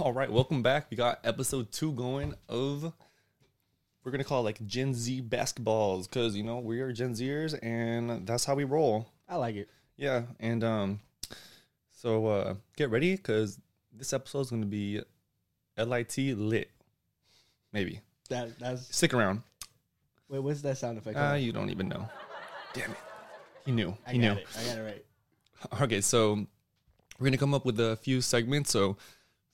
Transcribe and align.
All 0.02 0.12
right, 0.12 0.30
welcome 0.30 0.62
back. 0.62 0.86
We 0.90 0.96
got 0.96 1.20
episode 1.24 1.72
two 1.72 1.92
going 1.92 2.34
of 2.48 2.92
we're 4.02 4.10
gonna 4.12 4.24
call 4.24 4.40
it 4.40 4.44
like 4.44 4.66
Gen 4.66 4.94
Z 4.94 5.22
basketballs 5.22 6.04
because 6.04 6.36
you 6.36 6.42
know 6.42 6.58
we 6.58 6.80
are 6.80 6.92
Gen 6.92 7.12
Zers 7.14 7.58
and 7.62 8.26
that's 8.26 8.44
how 8.44 8.54
we 8.54 8.64
roll. 8.64 9.08
I 9.28 9.36
like 9.36 9.56
it. 9.56 9.68
Yeah, 9.96 10.22
and 10.38 10.64
um, 10.64 11.00
so 11.90 12.26
uh, 12.26 12.54
get 12.76 12.90
ready 12.90 13.16
because 13.16 13.58
this 13.92 14.12
episode 14.12 14.40
is 14.40 14.50
gonna 14.50 14.66
be 14.66 15.02
lit 15.76 16.16
lit. 16.18 16.70
Maybe 17.72 18.00
That 18.30 18.58
that's 18.58 18.94
stick 18.94 19.12
around. 19.14 19.42
wait. 20.28 20.38
What's 20.40 20.62
that 20.62 20.78
sound 20.78 20.98
effect? 20.98 21.16
Uh, 21.18 21.34
you 21.34 21.52
don't 21.52 21.70
even 21.70 21.88
know. 21.88 22.08
Damn 22.72 22.90
it, 22.92 22.96
he 23.66 23.72
knew. 23.72 23.96
I 24.06 24.12
He 24.12 24.18
got 24.18 24.34
knew. 24.36 24.40
it. 24.40 24.46
I 24.58 24.64
got 24.64 24.78
it 24.78 24.82
right. 24.82 25.04
Okay, 25.82 26.00
so 26.00 26.46
we're 27.18 27.24
gonna 27.26 27.36
come 27.36 27.52
up 27.52 27.66
with 27.66 27.78
a 27.80 27.96
few 27.96 28.22
segments. 28.22 28.70
So 28.70 28.96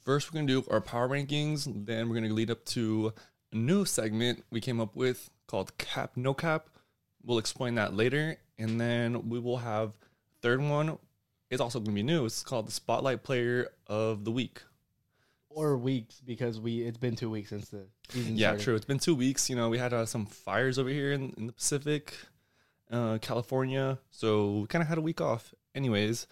first, 0.06 0.32
we're 0.32 0.38
gonna 0.40 0.46
do 0.46 0.64
our 0.70 0.80
power 0.80 1.08
rankings. 1.08 1.70
Then 1.84 2.08
we're 2.08 2.14
gonna 2.14 2.32
lead 2.32 2.50
up 2.50 2.64
to 2.66 3.12
a 3.52 3.56
new 3.56 3.84
segment 3.84 4.44
we 4.50 4.60
came 4.62 4.80
up 4.80 4.96
with 4.96 5.28
called 5.46 5.76
Cap 5.76 6.12
No 6.16 6.32
Cap. 6.32 6.68
We'll 7.22 7.38
explain 7.38 7.74
that 7.74 7.92
later, 7.94 8.38
and 8.58 8.80
then 8.80 9.28
we 9.28 9.38
will 9.38 9.58
have 9.58 9.98
third 10.40 10.62
one. 10.62 10.96
It's 11.50 11.60
also 11.60 11.80
gonna 11.80 11.92
be 11.94 12.02
new. 12.02 12.24
It's 12.24 12.42
called 12.42 12.68
the 12.68 12.72
Spotlight 12.72 13.22
Player 13.24 13.68
of 13.88 14.24
the 14.24 14.30
Week. 14.30 14.62
Or 15.48 15.76
weeks 15.76 16.20
because 16.24 16.60
we 16.60 16.82
it's 16.82 16.98
been 16.98 17.16
two 17.16 17.30
weeks 17.30 17.48
since 17.50 17.70
the 17.70 17.86
season 18.10 18.36
Yeah, 18.36 18.48
started. 18.48 18.62
true. 18.64 18.74
It's 18.76 18.84
been 18.84 18.98
two 18.98 19.14
weeks. 19.14 19.48
You 19.50 19.56
know, 19.56 19.68
we 19.70 19.78
had 19.78 19.92
uh, 19.94 20.04
some 20.06 20.26
fires 20.26 20.78
over 20.78 20.90
here 20.90 21.12
in, 21.12 21.32
in 21.38 21.46
the 21.46 21.52
Pacific, 21.52 22.14
uh, 22.90 23.18
California. 23.22 23.98
So 24.10 24.58
we 24.60 24.66
kind 24.66 24.82
of 24.82 24.88
had 24.88 24.98
a 24.98 25.00
week 25.00 25.20
off. 25.20 25.54
Anyways, 25.74 26.26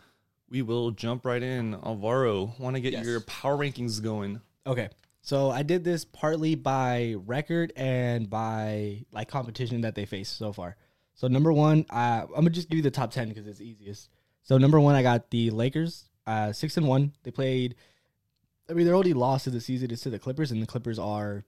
we 0.54 0.62
will 0.62 0.92
jump 0.92 1.26
right 1.26 1.42
in. 1.42 1.74
Alvaro, 1.74 2.54
want 2.60 2.76
to 2.76 2.80
get 2.80 2.92
Yes. 2.92 3.04
your 3.04 3.20
power 3.22 3.56
rankings 3.56 4.00
going? 4.00 4.40
Okay. 4.64 4.88
So 5.20 5.50
I 5.50 5.64
did 5.64 5.82
this 5.82 6.04
partly 6.04 6.54
by 6.54 7.16
record 7.26 7.72
and 7.74 8.30
by 8.30 9.04
like 9.10 9.26
competition 9.28 9.80
that 9.80 9.96
they 9.96 10.06
faced 10.06 10.36
so 10.36 10.52
far. 10.52 10.76
So 11.14 11.26
number 11.26 11.52
one, 11.52 11.86
uh, 11.90 12.26
I'm 12.28 12.34
gonna 12.44 12.50
just 12.50 12.68
give 12.70 12.76
you 12.76 12.82
the 12.82 12.90
top 12.92 13.10
ten 13.10 13.28
because 13.28 13.48
it's 13.48 13.60
easiest. 13.60 14.10
So 14.42 14.56
number 14.56 14.78
one, 14.78 14.94
I 14.94 15.02
got 15.02 15.30
the 15.30 15.50
Lakers, 15.50 16.08
uh, 16.26 16.52
six 16.52 16.76
and 16.76 16.86
one. 16.86 17.12
They 17.24 17.32
played. 17.32 17.74
I 18.70 18.74
mean, 18.74 18.86
their 18.86 18.94
only 18.94 19.12
loss 19.12 19.46
of 19.48 19.52
the 19.52 19.60
season 19.60 19.90
is 19.90 20.02
to 20.02 20.10
the 20.10 20.18
Clippers, 20.20 20.52
and 20.52 20.62
the 20.62 20.66
Clippers 20.66 20.98
are 21.00 21.44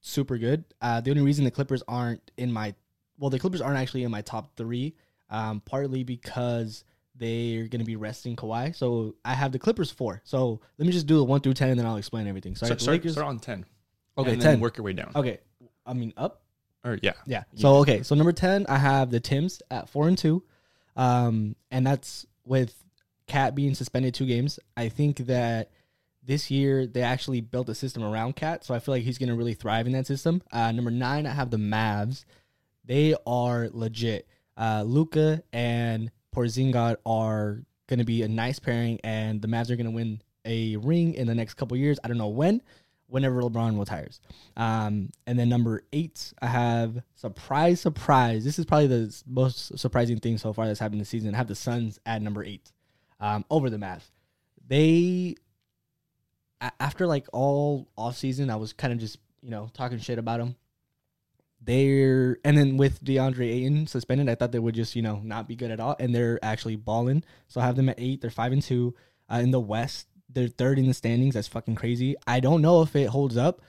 super 0.00 0.38
good. 0.38 0.64
Uh, 0.80 1.00
the 1.02 1.10
only 1.10 1.22
reason 1.22 1.44
the 1.44 1.50
Clippers 1.50 1.82
aren't 1.86 2.30
in 2.38 2.50
my 2.50 2.74
well, 3.18 3.28
the 3.30 3.38
Clippers 3.38 3.60
aren't 3.60 3.78
actually 3.78 4.04
in 4.04 4.10
my 4.10 4.22
top 4.22 4.56
three, 4.56 4.94
um, 5.28 5.60
partly 5.60 6.02
because 6.02 6.84
they're 7.22 7.68
going 7.68 7.78
to 7.80 7.84
be 7.84 7.96
resting 7.96 8.36
Kawhi. 8.36 8.74
So 8.74 9.14
I 9.24 9.34
have 9.34 9.52
the 9.52 9.58
Clippers 9.58 9.90
four. 9.90 10.20
So 10.24 10.60
let 10.78 10.86
me 10.86 10.92
just 10.92 11.06
do 11.06 11.16
the 11.16 11.24
one 11.24 11.40
through 11.40 11.54
ten, 11.54 11.70
and 11.70 11.78
then 11.78 11.86
I'll 11.86 11.96
explain 11.96 12.26
everything. 12.26 12.54
So 12.56 12.66
I 12.66 12.68
Start, 12.68 12.70
got 12.70 12.78
the 12.78 12.82
start, 12.84 12.94
Lakers. 12.96 13.12
start 13.12 13.26
on 13.28 13.38
ten. 13.38 13.64
Okay, 14.18 14.32
and 14.32 14.42
then 14.42 14.52
ten. 14.54 14.60
Work 14.60 14.76
your 14.76 14.84
way 14.84 14.92
down. 14.92 15.12
Okay, 15.14 15.38
I 15.86 15.92
mean 15.94 16.12
up. 16.16 16.42
Or 16.84 16.98
yeah, 17.00 17.12
Yeah. 17.26 17.44
So 17.54 17.76
okay, 17.76 18.02
so 18.02 18.14
number 18.16 18.32
ten, 18.32 18.66
I 18.68 18.76
have 18.76 19.10
the 19.10 19.20
Tims 19.20 19.62
at 19.70 19.88
four 19.88 20.08
and 20.08 20.18
two, 20.18 20.42
um, 20.96 21.54
and 21.70 21.86
that's 21.86 22.26
with 22.44 22.74
KAT 23.28 23.54
being 23.54 23.74
suspended 23.74 24.14
two 24.14 24.26
games. 24.26 24.58
I 24.76 24.88
think 24.88 25.18
that 25.28 25.70
this 26.24 26.50
year 26.50 26.86
they 26.88 27.02
actually 27.02 27.40
built 27.40 27.68
a 27.68 27.74
system 27.74 28.02
around 28.02 28.34
KAT, 28.34 28.64
so 28.64 28.74
I 28.74 28.80
feel 28.80 28.94
like 28.94 29.04
he's 29.04 29.18
gonna 29.18 29.36
really 29.36 29.54
thrive 29.54 29.86
in 29.86 29.92
that 29.92 30.08
system. 30.08 30.42
Uh, 30.50 30.72
number 30.72 30.90
nine, 30.90 31.24
I 31.24 31.30
have 31.30 31.50
the 31.50 31.56
Mavs. 31.56 32.24
They 32.84 33.14
are 33.26 33.68
legit. 33.72 34.26
Uh, 34.56 34.82
Luka 34.84 35.42
and 35.52 36.10
Porzingis 36.34 36.96
are 37.06 37.62
gonna 37.86 38.04
be 38.04 38.22
a 38.22 38.28
nice 38.28 38.58
pairing, 38.58 38.98
and 39.04 39.40
the 39.42 39.48
Mavs 39.48 39.70
are 39.70 39.76
gonna 39.76 39.90
win 39.90 40.22
a 40.44 40.76
ring 40.76 41.14
in 41.14 41.26
the 41.26 41.34
next 41.34 41.54
couple 41.54 41.76
years. 41.76 41.98
I 42.02 42.08
don't 42.08 42.18
know 42.18 42.28
when. 42.28 42.62
Whenever 43.06 43.42
LeBron 43.42 43.78
retires. 43.78 44.20
Um, 44.56 45.10
and 45.26 45.38
then 45.38 45.50
number 45.50 45.82
eight, 45.92 46.32
I 46.40 46.46
have 46.46 47.02
surprise, 47.14 47.78
surprise. 47.78 48.42
This 48.42 48.58
is 48.58 48.64
probably 48.64 48.86
the 48.86 49.22
most 49.26 49.78
surprising 49.78 50.18
thing 50.18 50.38
so 50.38 50.54
far 50.54 50.66
that's 50.66 50.80
happened 50.80 51.02
this 51.02 51.10
season. 51.10 51.34
I 51.34 51.36
have 51.36 51.46
the 51.46 51.54
Suns 51.54 52.00
at 52.06 52.22
number 52.22 52.42
eight, 52.42 52.72
um, 53.20 53.44
over 53.50 53.68
the 53.68 53.76
Mavs. 53.76 54.10
They, 54.66 55.34
after 56.80 57.06
like 57.06 57.26
all 57.34 57.86
off 57.98 58.16
season, 58.16 58.48
I 58.48 58.56
was 58.56 58.72
kind 58.72 58.94
of 58.94 58.98
just 58.98 59.18
you 59.42 59.50
know 59.50 59.68
talking 59.74 59.98
shit 59.98 60.18
about 60.18 60.38
them. 60.38 60.56
They're 61.64 62.38
and 62.44 62.56
then 62.58 62.76
with 62.76 63.02
DeAndre 63.04 63.48
Ayton 63.48 63.86
suspended, 63.86 64.28
I 64.28 64.34
thought 64.34 64.52
they 64.52 64.58
would 64.58 64.74
just 64.74 64.96
you 64.96 65.02
know 65.02 65.20
not 65.22 65.46
be 65.46 65.56
good 65.56 65.70
at 65.70 65.80
all, 65.80 65.96
and 65.98 66.14
they're 66.14 66.38
actually 66.42 66.76
balling. 66.76 67.24
So 67.48 67.60
I 67.60 67.64
have 67.64 67.76
them 67.76 67.88
at 67.88 68.00
eight. 68.00 68.20
They're 68.20 68.30
five 68.30 68.52
and 68.52 68.62
two 68.62 68.94
uh, 69.30 69.36
in 69.36 69.50
the 69.50 69.60
West. 69.60 70.08
They're 70.28 70.48
third 70.48 70.78
in 70.78 70.86
the 70.86 70.94
standings. 70.94 71.34
That's 71.34 71.48
fucking 71.48 71.76
crazy. 71.76 72.16
I 72.26 72.40
don't 72.40 72.62
know 72.62 72.82
if 72.82 72.96
it 72.96 73.08
holds 73.08 73.36
up. 73.36 73.60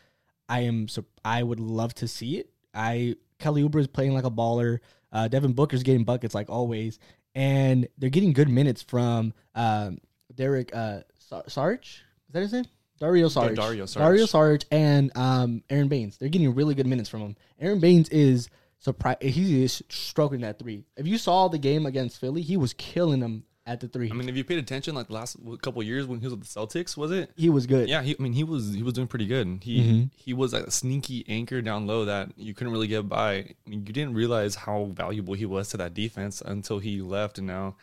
I 0.49 0.61
am. 0.61 0.87
I 1.23 1.43
would 1.43 1.59
love 1.59 1.93
to 1.95 2.07
see 2.07 2.37
it. 2.37 2.49
I 2.73 3.15
Kelly 3.39 3.63
Oubre 3.63 3.79
is 3.79 3.87
playing 3.87 4.13
like 4.13 4.25
a 4.25 4.31
baller. 4.31 4.79
Uh, 5.11 5.27
Devin 5.27 5.53
Booker's 5.53 5.83
getting 5.83 6.03
buckets 6.03 6.33
like 6.33 6.49
always, 6.49 6.97
and 7.35 7.87
they're 7.97 8.09
getting 8.09 8.33
good 8.33 8.49
minutes 8.49 8.81
from 8.81 9.33
um, 9.53 9.99
Derek 10.33 10.75
uh, 10.75 11.01
Sar- 11.19 11.47
Sarge. 11.47 12.03
Is 12.27 12.33
that 12.33 12.41
his 12.41 12.53
name? 12.53 12.65
Dario 12.99 13.27
Sarge. 13.27 13.55
Dario 13.55 13.85
Saric. 13.85 13.97
Dario 13.99 14.25
Sarge 14.25 14.65
and 14.71 15.11
um, 15.15 15.63
Aron 15.69 15.87
Baynes. 15.87 16.17
They're 16.17 16.29
getting 16.29 16.53
really 16.55 16.75
good 16.75 16.87
minutes 16.87 17.09
from 17.09 17.21
him. 17.21 17.35
Aron 17.59 17.79
Baynes 17.79 18.09
is 18.09 18.49
surprised. 18.79 19.21
He 19.23 19.63
is 19.63 19.83
stroking 19.89 20.41
that 20.41 20.59
three. 20.59 20.83
If 20.97 21.07
you 21.07 21.17
saw 21.17 21.47
the 21.47 21.57
game 21.57 21.85
against 21.85 22.19
Philly, 22.19 22.41
he 22.41 22.57
was 22.57 22.73
killing 22.73 23.19
them 23.19 23.43
at 23.65 23.79
the 23.79 23.87
three. 23.87 24.11
I 24.11 24.13
mean, 24.13 24.27
if 24.27 24.35
you 24.35 24.43
paid 24.43 24.59
attention, 24.59 24.93
like 24.93 25.09
last 25.09 25.37
couple 25.61 25.81
of 25.81 25.87
years 25.87 26.05
when 26.05 26.19
he 26.19 26.25
was 26.27 26.35
with 26.35 26.43
the 26.43 26.59
Celtics, 26.59 26.97
was 26.97 27.11
it? 27.11 27.31
he 27.37 27.49
was 27.49 27.65
good. 27.65 27.87
Yeah, 27.87 28.01
he, 28.01 28.13
I 28.17 28.21
mean, 28.21 28.33
he 28.33 28.43
was 28.43 28.73
he 28.73 28.83
was 28.83 28.93
doing 28.93 29.07
pretty 29.07 29.25
good. 29.25 29.59
He 29.63 29.79
Mhm. 29.81 30.09
he 30.15 30.33
was 30.33 30.53
a 30.53 30.69
sneaky 30.69 31.23
anchor 31.29 31.61
down 31.61 31.87
low 31.87 32.03
that 32.05 32.31
you 32.37 32.53
couldn't 32.53 32.73
really 32.73 32.87
get 32.87 33.07
by. 33.07 33.33
I 33.35 33.55
mean, 33.65 33.85
you 33.87 33.93
didn't 33.93 34.15
realize 34.15 34.55
how 34.55 34.91
valuable 34.93 35.33
he 35.33 35.45
was 35.45 35.69
to 35.69 35.77
that 35.77 35.93
defense 35.93 36.41
until 36.45 36.79
he 36.79 37.01
left, 37.01 37.37
and 37.37 37.47
now 37.47 37.75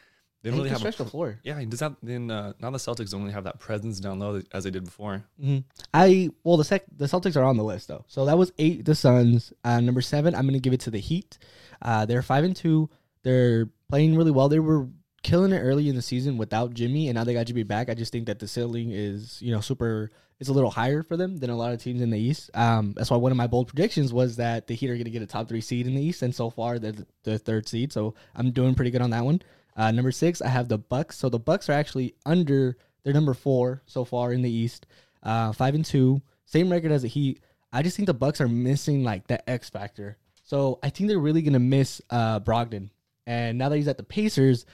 they 0.43 0.51
don't 0.51 0.59
really 0.59 0.71
have. 0.71 0.79
A, 0.79 0.81
stretch 0.81 0.97
the 0.97 1.05
floor. 1.05 1.39
yeah, 1.43 1.59
he 1.61 1.67
does 1.67 1.81
that. 1.81 1.93
Then 2.03 2.31
uh, 2.31 2.53
now 2.61 2.71
the 2.71 2.79
Celtics 2.79 3.11
don't 3.11 3.21
really 3.23 3.33
have 3.35 3.45
that 3.45 3.59
presence 3.59 4.01
down 4.01 4.19
low 4.19 4.41
as 4.53 4.65
they 4.65 4.71
did 4.71 4.85
before. 4.85 5.25
hmm 5.41 5.59
I 5.93 6.31
well 6.45 6.57
the 6.57 6.65
sec 6.65 6.85
the 6.97 7.07
Celtics 7.07 7.37
are 7.37 7.45
on 7.45 7.57
the 7.57 7.65
list 7.65 7.89
though. 7.89 8.05
So 8.09 8.25
that 8.27 8.39
was 8.39 8.53
eight. 8.59 8.85
The 8.85 8.95
Suns. 8.95 9.53
Uh, 9.65 9.81
number 9.81 10.01
seven. 10.01 10.35
I'm 10.35 10.47
gonna 10.47 10.59
give 10.59 10.73
it 10.73 10.81
to 10.81 10.91
the 10.91 10.99
Heat. 11.01 11.39
Uh, 11.83 12.07
they're 12.07 12.23
five 12.23 12.45
and 12.45 12.57
two. 12.57 12.89
They're 13.23 13.69
playing 13.89 14.17
really 14.17 14.31
well. 14.31 14.49
They 14.49 14.59
were 14.61 14.89
killing 15.23 15.53
it 15.53 15.59
early 15.59 15.91
in 15.91 15.95
the 15.95 16.01
season 16.03 16.39
without 16.39 16.73
Jimmy, 16.73 17.09
and 17.09 17.17
now 17.17 17.25
they 17.25 17.35
got 17.35 17.45
Jimmy 17.47 17.63
back. 17.63 17.91
I 17.91 17.95
just 17.95 18.11
think 18.11 18.27
that 18.27 18.39
the 18.39 18.49
ceiling 18.49 18.91
is 18.93 19.41
you 19.43 19.53
know 19.53 19.61
super. 19.61 20.11
It's 20.39 20.49
a 20.49 20.55
little 20.55 20.71
higher 20.71 21.03
for 21.03 21.19
them 21.19 21.37
than 21.37 21.51
a 21.51 21.55
lot 21.55 21.75
of 21.75 21.83
teams 21.83 22.01
in 22.01 22.09
the 22.09 22.19
East. 22.19 22.49
Um, 22.55 22.95
that's 22.97 23.11
why 23.11 23.19
one 23.19 23.31
of 23.31 23.37
my 23.37 23.47
bold 23.47 23.69
predictions 23.69 24.11
was 24.11 24.37
that 24.37 24.67
the 24.69 24.75
Heat 24.75 24.89
are 24.89 24.97
gonna 24.97 25.11
get 25.11 25.21
a 25.21 25.27
top 25.27 25.49
three 25.51 25.61
seed 25.61 25.87
in 25.87 25.95
the 25.95 26.01
East, 26.01 26.23
and 26.23 26.35
so 26.35 26.49
far 26.49 26.79
they're 26.79 26.93
the, 26.93 27.07
the 27.25 27.39
third 27.39 27.69
seed. 27.69 27.93
So 27.93 28.15
I'm 28.35 28.51
doing 28.51 28.75
pretty 28.75 28.91
good 28.91 29.03
on 29.03 29.11
that 29.11 29.23
one. 29.27 29.43
Uh, 29.77 29.91
number 29.91 30.13
six, 30.13 30.43
I 30.43 30.49
have 30.49 30.69
the 30.69 30.79
Bucks. 30.79 31.17
So 31.17 31.29
the 31.29 31.39
Bucks 31.39 31.69
are 31.69 31.73
actually 31.73 32.15
under. 32.27 32.77
They're 33.03 33.15
number 33.15 33.35
four 33.35 33.83
so 33.87 34.05
far 34.05 34.33
in 34.33 34.43
the 34.43 34.51
East. 34.51 34.87
Uh, 35.23 35.53
five 35.53 35.75
and 35.75 35.85
two, 35.85 36.23
same 36.45 36.71
record 36.71 36.93
as 36.93 37.03
the 37.03 37.09
Heat. 37.09 37.41
I 37.73 37.83
just 37.83 37.97
think 37.97 38.07
the 38.07 38.15
Bucks 38.15 38.41
are 38.41 38.49
missing 38.49 39.05
like 39.05 39.27
that 39.29 39.49
X 39.49 39.71
factor. 39.71 40.17
So 40.45 40.79
I 40.83 40.91
think 40.91 41.09
they're 41.09 41.19
really 41.19 41.43
gonna 41.43 41.59
miss 41.59 42.03
uh, 42.11 42.41
Brogdon. 42.41 42.91
And 43.27 43.59
now 43.59 43.69
that 43.69 43.77
he's 43.77 43.89
at 43.89 43.97
the 43.97 44.03
Pacers, 44.03 44.67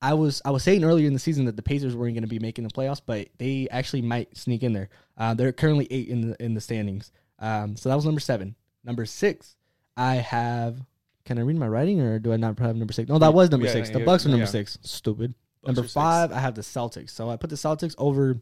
I 0.00 0.14
was 0.14 0.42
I 0.44 0.50
was 0.50 0.62
saying 0.62 0.84
earlier 0.84 1.06
in 1.06 1.12
the 1.12 1.18
season 1.18 1.46
that 1.46 1.56
the 1.56 1.62
Pacers 1.62 1.96
weren't 1.96 2.16
to 2.20 2.26
be 2.26 2.38
making 2.38 2.64
the 2.64 2.70
playoffs, 2.70 3.00
but 3.04 3.28
they 3.38 3.68
actually 3.70 4.02
might 4.02 4.36
sneak 4.36 4.62
in 4.62 4.72
there. 4.72 4.90
Uh, 5.16 5.34
they're 5.34 5.52
currently 5.52 5.88
eight 5.90 6.08
in 6.08 6.30
the 6.30 6.44
in 6.44 6.54
the 6.54 6.60
standings. 6.60 7.10
Um, 7.38 7.76
so 7.76 7.88
that 7.88 7.94
was 7.94 8.04
number 8.04 8.20
seven. 8.20 8.54
Number 8.84 9.06
six, 9.06 9.56
I 9.96 10.16
have. 10.16 10.84
Can 11.28 11.38
I 11.38 11.42
read 11.42 11.56
my 11.56 11.68
writing, 11.68 12.00
or 12.00 12.18
do 12.18 12.32
I 12.32 12.38
not 12.38 12.58
have 12.58 12.74
number 12.74 12.94
six? 12.94 13.06
No, 13.06 13.18
that 13.18 13.34
was 13.34 13.50
number 13.50 13.66
Yeah, 13.66 13.72
six. 13.72 13.90
The 13.90 13.98
yeah, 13.98 14.06
Bucks 14.06 14.24
are 14.24 14.30
number 14.30 14.46
yeah. 14.46 14.50
six. 14.50 14.78
Stupid. 14.80 15.34
Bucks 15.60 15.66
number 15.66 15.80
are 15.82 15.84
six. 15.84 15.92
five, 15.92 16.32
I 16.32 16.38
have 16.38 16.54
the 16.54 16.62
Celtics. 16.62 17.10
So 17.10 17.28
I 17.28 17.36
put 17.36 17.50
the 17.50 17.56
Celtics 17.56 17.94
over 17.98 18.40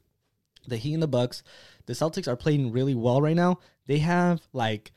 the 0.69 0.77
Heat 0.77 0.95
and 0.95 1.03
the 1.03 1.09
Bucks. 1.09 1.43
The 1.87 1.95
Celtics 1.95 2.29
are 2.29 2.37
playing 2.37 2.71
really 2.71 2.95
well 2.95 3.21
right 3.21 3.35
now. 3.35 3.59
They 3.87 3.99
have 3.99 4.41
like 4.53 4.93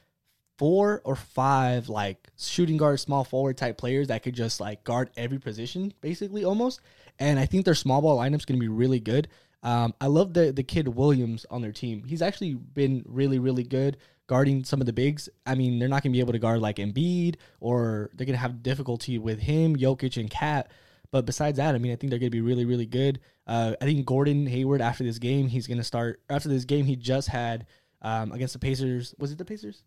four 0.60 1.02
or 1.04 1.16
five 1.16 1.90
like 1.90 2.28
shooting 2.38 2.78
guard, 2.78 3.00
small 3.00 3.24
forward 3.24 3.58
type 3.58 3.80
players 3.80 4.10
that 4.10 4.22
could 4.22 4.36
just 4.36 4.60
like 4.60 4.84
guard 4.84 5.10
every 5.18 5.40
position, 5.40 5.92
basically 6.00 6.46
almost. 6.46 6.81
And 7.18 7.40
I 7.40 7.48
think 7.48 7.66
their 7.66 7.74
small 7.74 8.04
ball 8.04 8.19
lineup's 8.19 8.46
gonna 8.46 8.60
be 8.60 8.68
really 8.68 9.00
good. 9.00 9.30
Um, 9.64 9.96
I 10.00 10.06
love 10.06 10.36
the 10.36 10.52
the 10.52 10.62
kid 10.62 10.88
Williams 10.88 11.48
on 11.50 11.64
their 11.64 11.72
team. 11.72 12.04
He's 12.04 12.22
actually 12.22 12.54
been 12.54 13.04
really 13.08 13.40
really 13.40 13.64
good 13.64 13.98
guarding 14.30 14.64
some 14.64 14.80
of 14.80 14.86
the 14.86 14.94
bigs. 14.94 15.28
I 15.48 15.56
mean, 15.56 15.80
they're 15.80 15.90
not 15.90 16.04
gonna 16.04 16.14
be 16.14 16.20
able 16.20 16.34
to 16.34 16.40
guard 16.40 16.62
like 16.62 16.76
Embiid, 16.76 17.38
or 17.60 18.12
they're 18.14 18.28
gonna 18.28 18.38
have 18.38 18.62
difficulty 18.62 19.18
with 19.18 19.40
him, 19.40 19.76
Jokic, 19.76 20.18
and 20.18 20.30
KAT. 20.30 20.70
But 21.12 21.26
besides 21.26 21.58
that, 21.58 21.74
I 21.74 21.80
mean, 21.80 21.92
I 21.92 21.96
think 21.96 22.12
they're 22.12 22.20
gonna 22.20 22.30
be 22.30 22.40
really 22.40 22.64
really 22.64 22.86
good. 22.86 23.20
Uh, 23.48 23.74
I 23.81 23.86
think 23.86 24.06
Gordon 24.06 24.46
Hayward 24.46 24.81
after 24.81 25.04
this 25.04 25.18
game, 25.18 25.48
he's 25.48 25.66
gonna 25.66 25.84
start. 25.84 26.22
After 26.30 26.48
this 26.48 26.64
game, 26.64 26.86
he 26.86 26.96
just 26.96 27.28
had 27.28 27.66
um, 28.04 28.31
against 28.31 28.54
the 28.54 28.60
Pacers. 28.60 29.16
Was 29.18 29.31
it 29.31 29.40
the 29.40 29.46
Pacers? 29.46 29.81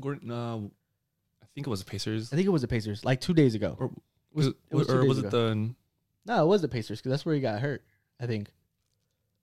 Gordon, 0.00 0.30
uh, 0.30 0.58
I 1.42 1.46
think 1.52 1.66
it 1.66 1.70
was 1.70 1.82
the 1.82 1.90
Pacers. 1.90 2.32
I 2.32 2.36
think 2.36 2.46
it 2.46 2.50
was 2.50 2.62
the 2.62 2.68
Pacers, 2.68 3.04
like 3.04 3.20
two 3.20 3.34
days 3.34 3.56
ago. 3.56 3.76
Or 3.78 3.90
was- 4.32 4.46
was, 4.46 4.54
it 4.70 4.74
was 4.76 4.88
or 4.88 5.04
was 5.04 5.18
it 5.18 5.30
the? 5.30 5.74
No, 6.24 6.44
it 6.44 6.46
was 6.46 6.62
the 6.62 6.68
Pacers 6.68 7.00
because 7.00 7.10
that's 7.10 7.26
where 7.26 7.34
he 7.34 7.40
got 7.40 7.60
hurt. 7.60 7.82
I 8.20 8.26
think. 8.26 8.52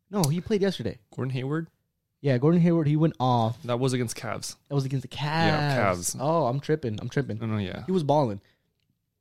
No, 0.10 0.24
he 0.24 0.40
played 0.40 0.62
yesterday. 0.62 0.98
Gordon 1.14 1.34
Hayward. 1.34 1.68
Yeah, 2.22 2.38
Gordon 2.38 2.62
Hayward. 2.62 2.88
He 2.88 2.96
went 2.96 3.14
off. 3.20 3.62
That 3.64 3.80
was 3.80 3.94
against 3.94 4.18
Cavs. 4.18 4.56
That 4.70 4.76
was 4.76 4.86
against 4.86 5.04
the 5.04 5.16
Cavs. 5.16 5.48
Yeah, 5.48 5.94
Cavs. 5.94 6.18
Oh, 6.20 6.48
I'm 6.48 6.60
tripping. 6.60 7.00
I'm 7.00 7.10
tripping. 7.10 7.38
No, 7.38 7.46
no, 7.46 7.58
yeah. 7.58 7.84
He 7.86 7.92
was 7.92 8.04
balling, 8.04 8.42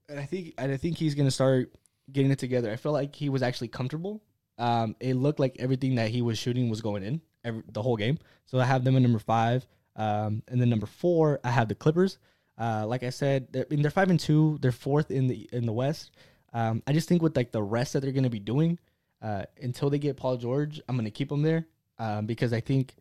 and 0.09 0.19
I 0.19 0.25
think 0.25 0.55
and 0.59 0.73
I 0.73 0.77
think 0.77 0.97
he's 0.97 1.15
gonna 1.15 1.31
start 1.31 1.73
getting 2.11 2.31
it 2.31 2.39
together. 2.39 2.71
I 2.71 2.77
feel 2.77 2.93
like 2.93 3.15
he 3.15 3.29
was 3.29 3.43
actually 3.43 3.69
comfortable. 3.69 4.23
Um, 4.59 4.97
it 5.01 5.15
looked 5.15 5.39
like 5.39 5.57
everything 5.59 5.97
that 5.97 6.09
he 6.09 6.23
was 6.23 6.39
shooting 6.39 6.71
was 6.71 6.81
going 6.81 7.03
in 7.03 7.21
every, 7.45 7.63
the 7.71 7.83
whole 7.83 7.97
game. 7.97 8.19
So 8.47 8.59
I 8.59 8.65
have 8.65 8.85
them 8.85 8.97
at 8.97 9.03
number 9.03 9.19
five, 9.19 9.67
um, 9.97 10.43
and 10.49 10.61
then 10.61 10.71
number 10.71 10.87
four 10.87 11.41
I 11.45 11.51
have 11.51 11.69
the 11.69 11.75
Clippers. 11.75 12.19
Uh, 12.59 12.87
like 12.87 13.03
I 13.03 13.11
said, 13.11 13.49
they're, 13.53 13.67
I 13.71 13.75
mean, 13.75 13.83
they're 13.83 13.91
five 13.91 14.09
and 14.09 14.19
two. 14.19 14.59
They're 14.63 14.73
fourth 14.73 15.11
in 15.11 15.27
the 15.27 15.49
in 15.53 15.67
the 15.67 15.73
West. 15.73 16.13
Um, 16.55 16.83
I 16.87 16.95
just 16.95 17.09
think 17.09 17.21
with 17.21 17.37
like 17.37 17.53
the 17.53 17.63
rest 17.63 17.93
that 17.93 18.01
they're 18.01 18.13
gonna 18.13 18.31
be 18.31 18.41
doing, 18.41 18.79
uh, 19.21 19.45
until 19.61 19.91
they 19.91 19.99
get 19.99 20.17
Paul 20.17 20.39
George, 20.39 20.81
I'm 20.89 20.97
gonna 20.97 21.11
keep 21.11 21.29
them 21.29 21.43
there 21.43 21.67
um, 21.99 22.27
because 22.27 22.53
I 22.53 22.61
think 22.61 22.95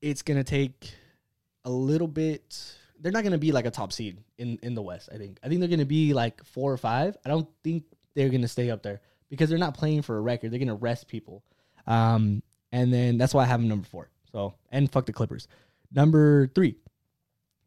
it's 0.00 0.22
gonna 0.22 0.44
take 0.44 0.94
a 1.64 1.70
little 1.70 2.08
bit. 2.08 2.74
They're 3.00 3.12
not 3.12 3.24
gonna 3.24 3.38
be 3.38 3.52
like 3.52 3.66
a 3.66 3.70
top 3.70 3.92
seed 3.92 4.18
in 4.38 4.58
in 4.62 4.74
the 4.74 4.82
West. 4.82 5.08
I 5.12 5.18
think. 5.18 5.38
I 5.42 5.48
think 5.48 5.60
they're 5.60 5.68
gonna 5.68 5.84
be 5.84 6.12
like 6.12 6.44
four 6.44 6.72
or 6.72 6.76
five. 6.76 7.16
I 7.24 7.28
don't 7.28 7.48
think 7.62 7.84
they're 8.14 8.28
gonna 8.28 8.48
stay 8.48 8.70
up 8.70 8.82
there 8.82 9.00
because 9.28 9.48
they're 9.48 9.58
not 9.58 9.74
playing 9.74 10.02
for 10.02 10.16
a 10.16 10.20
record. 10.20 10.50
They're 10.50 10.58
gonna 10.58 10.74
rest 10.74 11.08
people. 11.08 11.42
Um, 11.86 12.42
and 12.70 12.92
then 12.92 13.18
that's 13.18 13.34
why 13.34 13.42
I 13.42 13.46
have 13.46 13.60
them 13.60 13.68
number 13.68 13.86
four. 13.86 14.10
So 14.30 14.54
and 14.70 14.90
fuck 14.90 15.06
the 15.06 15.12
Clippers. 15.12 15.48
Number 15.94 16.46
three, 16.48 16.76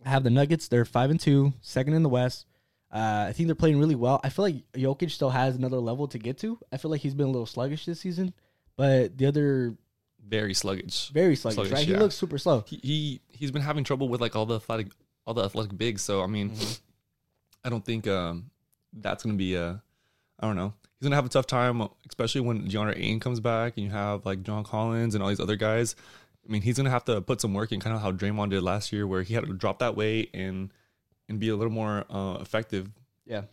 I 0.05 0.09
have 0.09 0.23
the 0.23 0.29
Nuggets. 0.29 0.67
They're 0.67 0.85
five 0.85 1.09
and 1.09 1.19
two, 1.19 1.53
second 1.61 1.93
in 1.93 2.03
the 2.03 2.09
West. 2.09 2.45
Uh, 2.91 3.25
I 3.29 3.33
think 3.33 3.47
they're 3.47 3.55
playing 3.55 3.79
really 3.79 3.95
well. 3.95 4.21
I 4.23 4.29
feel 4.29 4.45
like 4.45 4.71
Jokic 4.73 5.11
still 5.11 5.29
has 5.29 5.55
another 5.55 5.79
level 5.79 6.07
to 6.07 6.17
get 6.17 6.37
to. 6.39 6.57
I 6.71 6.77
feel 6.77 6.91
like 6.91 7.01
he's 7.01 7.13
been 7.13 7.25
a 7.25 7.31
little 7.31 7.45
sluggish 7.45 7.85
this 7.85 7.99
season, 7.99 8.33
but 8.77 9.17
the 9.17 9.25
other 9.25 9.75
Very 10.27 10.53
sluggish. 10.53 11.09
very 11.09 11.35
sluggish, 11.35 11.55
Sluggish, 11.55 11.73
right? 11.73 11.87
He 11.87 11.95
looks 11.95 12.15
super 12.15 12.37
slow. 12.37 12.63
He, 12.67 12.79
he 12.83 13.21
he's 13.31 13.51
been 13.51 13.61
having 13.61 13.83
trouble 13.83 14.09
with 14.09 14.21
like 14.21 14.35
all 14.35 14.45
the 14.45 14.55
athletic 14.55 14.87
all 15.25 15.33
the 15.33 15.43
athletic 15.43 15.77
bigs. 15.77 16.01
So 16.01 16.21
I 16.23 16.27
mean, 16.27 16.49
Mm-hmm. 16.51 16.73
I 17.63 17.69
don't 17.69 17.83
think 17.85 18.07
um 18.07 18.49
that's 18.93 19.23
gonna 19.23 19.35
be 19.37 19.55
a 19.55 19.81
I 20.39 20.47
don't 20.47 20.55
know. 20.55 20.73
He's 20.99 21.05
gonna 21.07 21.15
have 21.15 21.25
a 21.25 21.29
tough 21.29 21.47
time, 21.47 21.87
especially 22.07 22.41
when 22.41 22.67
DeAndre 22.67 22.97
Ayton 22.97 23.19
comes 23.19 23.39
back 23.39 23.73
and 23.77 23.85
you 23.85 23.91
have 23.91 24.25
like 24.25 24.43
John 24.43 24.63
Collins 24.63 25.13
and 25.15 25.23
all 25.23 25.29
these 25.29 25.39
other 25.39 25.55
guys. 25.55 25.95
I 26.47 26.51
mean, 26.51 26.61
he's 26.61 26.77
gonna 26.77 26.89
have 26.91 27.05
to 27.05 27.21
put 27.21 27.41
some 27.41 27.53
work 27.53 27.71
in, 27.71 27.79
kind 27.79 27.95
of 27.95 28.01
how 28.01 28.11
Draymond 28.11 28.51
did 28.51 28.61
last 28.63 28.91
year, 28.93 29.05
where 29.07 29.23
he 29.23 29.33
had 29.33 29.45
to 29.45 29.53
drop 29.53 29.79
that 29.79 29.95
weight 29.95 30.29
and 30.33 30.71
and 31.27 31.39
be 31.39 31.49
a 31.49 31.55
little 31.55 31.73
more 31.73 32.05
uh, 32.09 32.37
effective, 32.39 32.89
Yeah, 33.25 33.43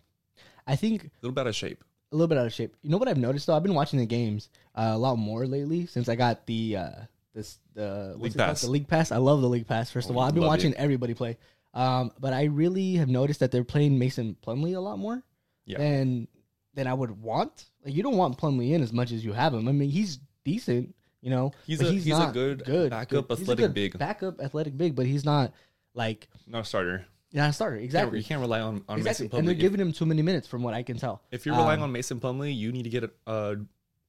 I 0.67 0.77
think 0.77 1.05
a 1.05 1.11
little 1.23 1.33
bit 1.35 1.41
out 1.43 1.47
of 1.47 1.57
shape. 1.57 1.83
A 2.13 2.17
little 2.17 2.29
bit 2.29 2.39
out 2.39 2.47
of 2.47 2.53
shape. 2.53 2.77
You 2.83 2.91
know 2.91 2.99
what 2.99 3.09
I've 3.09 3.17
noticed 3.19 3.47
though? 3.47 3.55
I've 3.57 3.63
been 3.63 3.75
watching 3.75 3.99
the 3.99 4.07
games 4.07 4.49
uh, 4.75 4.91
a 4.93 4.99
lot 4.99 5.17
more 5.17 5.47
lately 5.47 5.87
since 5.87 6.09
I 6.09 6.15
got 6.15 6.47
the 6.47 6.77
uh, 6.77 6.91
this 7.35 7.59
the 7.75 8.15
League? 8.19 8.37
Pass. 8.37 8.61
The 8.63 8.71
league 8.71 8.89
pass. 8.89 9.11
I 9.13 9.17
love 9.17 9.41
the 9.41 9.49
league 9.49 9.67
pass. 9.67 9.91
First 9.91 10.11
of 10.11 10.17
Oh, 10.17 10.21
all, 10.21 10.27
I've 10.27 10.35
been 10.35 10.45
watching 10.45 10.75
everybody 10.75 11.15
play. 11.15 11.39
Um, 11.75 12.13
but 12.21 12.33
I 12.35 12.45
really 12.45 12.95
have 12.97 13.09
noticed 13.09 13.41
that 13.41 13.51
they're 13.51 13.65
playing 13.65 13.99
Mason 13.99 14.37
Plumlee 14.47 14.77
a 14.77 14.81
lot 14.81 14.99
more 14.99 15.23
Yeah. 15.65 15.79
than 15.79 16.29
than 16.75 16.87
I 16.87 16.93
would 16.95 17.23
want. 17.23 17.65
Like 17.85 17.95
you 17.95 18.03
don't 18.03 18.17
want 18.17 18.37
Plumlee 18.39 18.73
in 18.73 18.83
as 18.83 18.93
much 18.93 19.11
as 19.13 19.25
you 19.25 19.33
have 19.33 19.55
him. 19.55 19.67
I 19.69 19.73
mean, 19.73 19.89
he's 19.91 20.19
decent, 20.45 20.95
you 21.23 21.31
know. 21.31 21.53
He's 21.67 21.81
a- 21.81 21.91
he's 21.91 22.07
a 22.07 22.11
not 22.11 22.35
good 22.35 22.65
backup 22.91 23.29
He's 23.31 23.39
a 23.39 23.43
athletic 23.43 23.65
good 23.65 23.75
big. 23.75 23.99
Backup 23.99 24.41
athletic 24.41 24.77
big, 24.77 24.95
but 24.95 25.07
he's 25.07 25.25
not 25.25 25.53
like 25.95 26.29
Not 26.47 26.61
a 26.61 26.65
starter. 26.65 27.07
Not 27.33 27.51
a 27.51 27.53
starter. 27.53 27.77
Exactly. 27.77 28.19
You 28.19 28.25
can't 28.25 28.41
rely 28.41 28.61
on 28.61 28.83
on 28.89 28.99
Exactly. 28.99 29.27
Mason 29.27 29.39
And 29.39 29.49
they're 29.49 29.55
giving 29.55 29.81
him 29.81 29.93
too 29.93 30.07
many 30.07 30.23
minutes, 30.23 30.47
from 30.49 30.63
what 30.63 30.75
I 30.75 30.83
can 30.83 30.99
tell. 30.99 31.23
if 31.31 31.47
you're 31.47 31.55
relying 31.57 31.81
Um, 31.81 31.85
on 31.85 31.93
Mason 31.93 32.21
Plumlee, 32.21 32.55
you 32.57 32.73
need 32.73 32.83
to 32.85 32.91
get 32.91 33.11
uh 33.27 33.55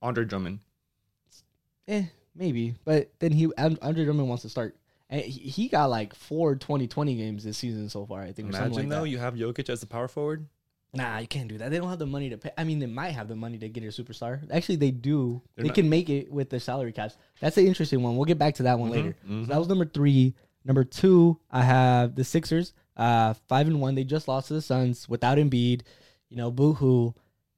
Andre 0.02 0.26
Drummond. 0.26 0.60
Eh, 1.88 2.04
maybe. 2.36 2.76
But 2.86 3.12
then 3.20 3.32
he 3.32 3.50
Andre 3.58 4.06
Drummond 4.06 4.28
wants 4.30 4.44
to 4.44 4.50
start. 4.50 4.76
And 5.10 5.22
he, 5.22 5.50
he 5.50 5.68
got 5.68 5.90
like 5.90 6.16
four 6.16 6.56
2020 6.56 7.16
games 7.16 7.44
this 7.44 7.58
season 7.58 7.90
so 7.90 8.06
far, 8.06 8.22
I 8.22 8.32
think. 8.32 8.50
Imagine 8.50 8.72
like 8.74 8.90
though, 8.90 9.02
that. 9.04 9.10
you 9.10 9.18
have 9.18 9.36
Jokic 9.36 9.70
as 9.70 9.82
the 9.82 9.86
power 9.88 10.08
forward. 10.08 10.48
Nah, 10.96 11.18
you 11.18 11.28
can't 11.28 11.48
do 11.48 11.58
that. 11.58 11.72
They 11.72 11.80
don't 11.80 11.90
have 11.90 11.98
the 12.00 12.06
money 12.06 12.30
to 12.30 12.38
pay. 12.38 12.52
I 12.56 12.64
mean, 12.64 12.78
they 12.80 12.86
might 12.86 13.12
have 13.12 13.28
the 13.28 13.36
money 13.36 13.58
to 13.58 13.68
get 13.68 13.84
a 13.84 13.88
superstar. 13.88 14.42
Actually, 14.52 14.76
they 14.76 14.92
do. 14.92 15.42
They're 15.56 15.64
they 15.64 15.70
not- 15.70 15.76
can 15.76 15.90
make 15.90 16.10
it 16.10 16.32
with 16.32 16.50
the 16.52 16.60
salary 16.60 16.92
caps. 16.92 17.18
That's 17.42 17.58
an 17.58 17.66
interesting 17.66 18.04
one. 18.04 18.16
We'll 18.16 18.26
get 18.26 18.38
back 18.38 18.56
to 18.56 18.64
that 18.64 18.78
one 18.78 18.90
Mhm, 18.90 18.94
later. 18.94 19.16
mhm. 19.28 19.46
So 19.46 19.54
that 19.54 19.58
was 19.60 19.68
number 19.68 19.86
three. 19.86 20.36
Number 20.66 20.84
two, 20.84 21.40
I 21.52 21.64
have 21.64 22.16
the 22.16 22.24
Sixers. 22.24 22.74
Uh, 22.96 23.34
five 23.48 23.68
and 23.68 23.82
one. 23.82 23.96
They 23.96 24.04
just 24.04 24.28
lost 24.28 24.48
to 24.50 24.54
the 24.54 24.62
Suns 24.62 25.08
without 25.10 25.38
Embiid. 25.38 25.82
You 26.30 26.38
know, 26.38 26.52
boo 26.52 26.74
hoo. 26.74 27.14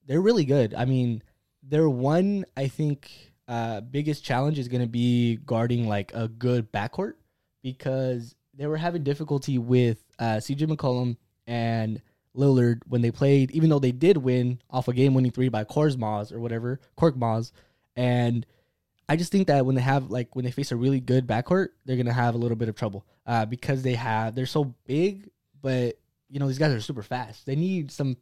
They're 0.06 0.22
really 0.22 0.46
good. 0.46 0.74
I 0.74 0.86
mean, 0.86 1.24
their 1.64 1.90
one, 1.90 2.46
I 2.56 2.68
think, 2.68 3.34
uh, 3.48 3.82
biggest 3.82 4.24
challenge 4.24 4.60
is 4.60 4.68
going 4.68 4.82
to 4.82 4.88
be 4.88 5.38
guarding 5.46 5.88
like 5.88 6.14
a 6.14 6.28
good 6.28 6.72
backcourt 6.72 7.14
because 7.62 8.36
they 8.54 8.68
were 8.68 8.78
having 8.78 9.04
difficulty 9.04 9.58
with 9.58 10.04
uh, 10.20 10.38
CJ 10.38 10.68
McCollum 10.68 11.18
and 11.48 12.02
Lillard 12.36 12.82
when 12.88 13.02
they 13.02 13.12
played, 13.12 13.52
even 13.52 13.70
though 13.70 13.80
they 13.80 13.92
did 13.92 14.18
win 14.18 14.60
off 14.70 14.88
a 14.88 14.94
game 14.94 15.14
winning 15.14 15.32
three 15.32 15.50
by 15.50 15.64
Korsmaz 15.64 16.32
or 16.32 16.40
whatever, 16.40 16.80
Korkmaz. 16.98 17.52
And 17.96 18.46
I 19.08 19.16
just 19.16 19.32
think 19.32 19.48
that 19.48 19.66
when 19.66 19.76
they 19.76 19.82
have 19.82 20.10
like 20.10 20.36
when 20.36 20.46
they 20.46 20.52
face 20.52 20.72
a 20.72 20.76
really 20.76 21.00
good 21.00 21.28
backcourt, 21.28 21.70
they're 21.86 21.98
gonna 21.98 22.14
have 22.14 22.36
a 22.36 22.38
little 22.38 22.58
bit 22.58 22.70
of 22.70 22.76
trouble 22.76 23.06
uh, 23.28 23.46
because 23.46 23.84
they 23.84 23.94
have 23.94 24.36
they're 24.36 24.46
so 24.46 24.74
big, 24.86 25.30
but 25.62 25.98
you 26.30 26.40
know 26.40 26.48
these 26.48 26.58
guys 26.58 26.74
are 26.74 26.82
super 26.82 27.04
fast. 27.04 27.46
They 27.46 27.56
need 27.56 27.92
some 27.92 28.18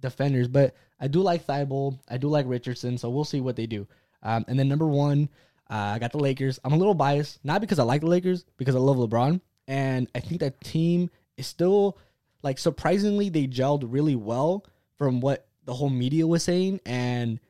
defenders, 0.00 0.48
but 0.48 0.74
I 1.00 1.08
do 1.08 1.20
like 1.20 1.46
Thybulle, 1.46 1.98
I 2.08 2.18
do 2.18 2.28
like 2.28 2.46
Richardson, 2.48 2.98
so 2.98 3.10
we'll 3.10 3.24
see 3.24 3.40
what 3.40 3.56
they 3.56 3.66
do. 3.66 3.86
Um, 4.22 4.44
and 4.48 4.58
then 4.58 4.68
number 4.68 4.86
one, 4.86 5.28
uh, 5.70 5.92
I 5.94 5.98
got 5.98 6.12
the 6.12 6.18
Lakers. 6.18 6.58
I'm 6.64 6.72
a 6.72 6.76
little 6.76 6.94
biased, 6.94 7.44
not 7.44 7.60
because 7.60 7.78
I 7.78 7.84
like 7.84 8.00
the 8.00 8.08
Lakers, 8.08 8.44
because 8.56 8.74
I 8.74 8.78
love 8.78 8.96
LeBron, 8.96 9.40
and 9.66 10.08
I 10.14 10.20
think 10.20 10.40
that 10.40 10.60
team 10.60 11.10
is 11.36 11.46
still 11.46 11.98
like 12.42 12.58
surprisingly 12.58 13.28
they 13.28 13.46
gelled 13.46 13.84
really 13.86 14.16
well 14.16 14.64
from 14.96 15.20
what 15.20 15.46
the 15.64 15.74
whole 15.74 15.90
media 15.90 16.26
was 16.26 16.44
saying, 16.44 16.80
and 16.86 17.40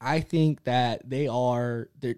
I 0.00 0.20
think 0.20 0.64
that 0.64 1.08
they 1.08 1.26
are 1.26 1.88
they're 2.00 2.16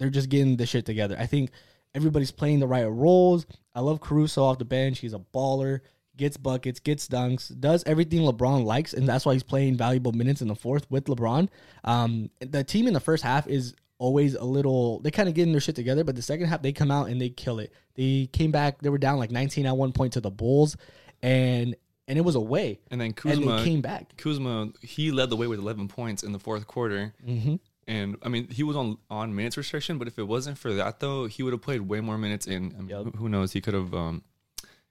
they're 0.00 0.10
just 0.10 0.30
getting 0.30 0.56
the 0.56 0.66
shit 0.66 0.86
together. 0.86 1.14
I 1.18 1.26
think 1.26 1.50
everybody's 1.94 2.32
playing 2.32 2.58
the 2.58 2.66
right 2.66 2.86
roles. 2.86 3.46
I 3.74 3.80
love 3.80 4.00
Caruso 4.00 4.42
off 4.42 4.58
the 4.58 4.64
bench. 4.64 4.98
He's 4.98 5.12
a 5.12 5.20
baller, 5.32 5.80
gets 6.16 6.38
buckets, 6.38 6.80
gets 6.80 7.06
dunks, 7.06 7.58
does 7.60 7.84
everything 7.84 8.20
LeBron 8.20 8.64
likes, 8.64 8.94
and 8.94 9.06
that's 9.06 9.26
why 9.26 9.34
he's 9.34 9.42
playing 9.42 9.76
valuable 9.76 10.12
minutes 10.12 10.40
in 10.40 10.48
the 10.48 10.56
fourth 10.56 10.90
with 10.90 11.04
LeBron. 11.04 11.48
Um, 11.84 12.30
the 12.40 12.64
team 12.64 12.88
in 12.88 12.94
the 12.94 13.00
first 13.00 13.22
half 13.22 13.46
is 13.46 13.74
always 13.98 14.34
a 14.34 14.44
little 14.44 15.00
they 15.00 15.10
kind 15.10 15.28
of 15.28 15.34
getting 15.34 15.52
their 15.52 15.60
shit 15.60 15.76
together, 15.76 16.02
but 16.02 16.16
the 16.16 16.22
second 16.22 16.46
half 16.46 16.62
they 16.62 16.72
come 16.72 16.90
out 16.90 17.10
and 17.10 17.20
they 17.20 17.28
kill 17.28 17.58
it. 17.58 17.72
They 17.94 18.28
came 18.32 18.50
back, 18.50 18.80
they 18.80 18.88
were 18.88 18.98
down 18.98 19.18
like 19.18 19.30
19 19.30 19.66
at 19.66 19.76
one 19.76 19.92
point 19.92 20.14
to 20.14 20.20
the 20.22 20.30
Bulls, 20.30 20.76
and 21.22 21.76
and 22.08 22.18
it 22.18 22.22
was 22.22 22.34
away. 22.34 22.80
And 22.90 23.00
then 23.00 23.08
And 23.08 23.16
Kuzma, 23.16 23.58
they 23.58 23.64
came 23.64 23.82
back. 23.82 24.16
Kuzma, 24.16 24.70
he 24.80 25.12
led 25.12 25.30
the 25.30 25.36
way 25.36 25.46
with 25.46 25.60
11 25.60 25.86
points 25.86 26.24
in 26.24 26.32
the 26.32 26.40
fourth 26.40 26.66
quarter. 26.66 27.14
Mm-hmm. 27.24 27.56
And 27.90 28.16
I 28.22 28.28
mean, 28.28 28.46
he 28.48 28.62
was 28.62 28.76
on 28.76 28.98
on 29.10 29.34
minutes 29.34 29.56
restriction, 29.56 29.98
but 29.98 30.06
if 30.06 30.16
it 30.16 30.22
wasn't 30.22 30.58
for 30.58 30.72
that 30.74 31.00
though, 31.00 31.26
he 31.26 31.42
would 31.42 31.52
have 31.52 31.60
played 31.60 31.80
way 31.80 32.00
more 32.00 32.16
minutes. 32.16 32.46
And 32.46 32.72
I 32.74 32.78
mean, 32.78 32.88
Yep. 32.88 33.16
who, 33.16 33.28
knows? 33.28 33.52
He 33.52 33.60
could 33.60 33.74
have 33.74 33.92
um, 33.92 34.22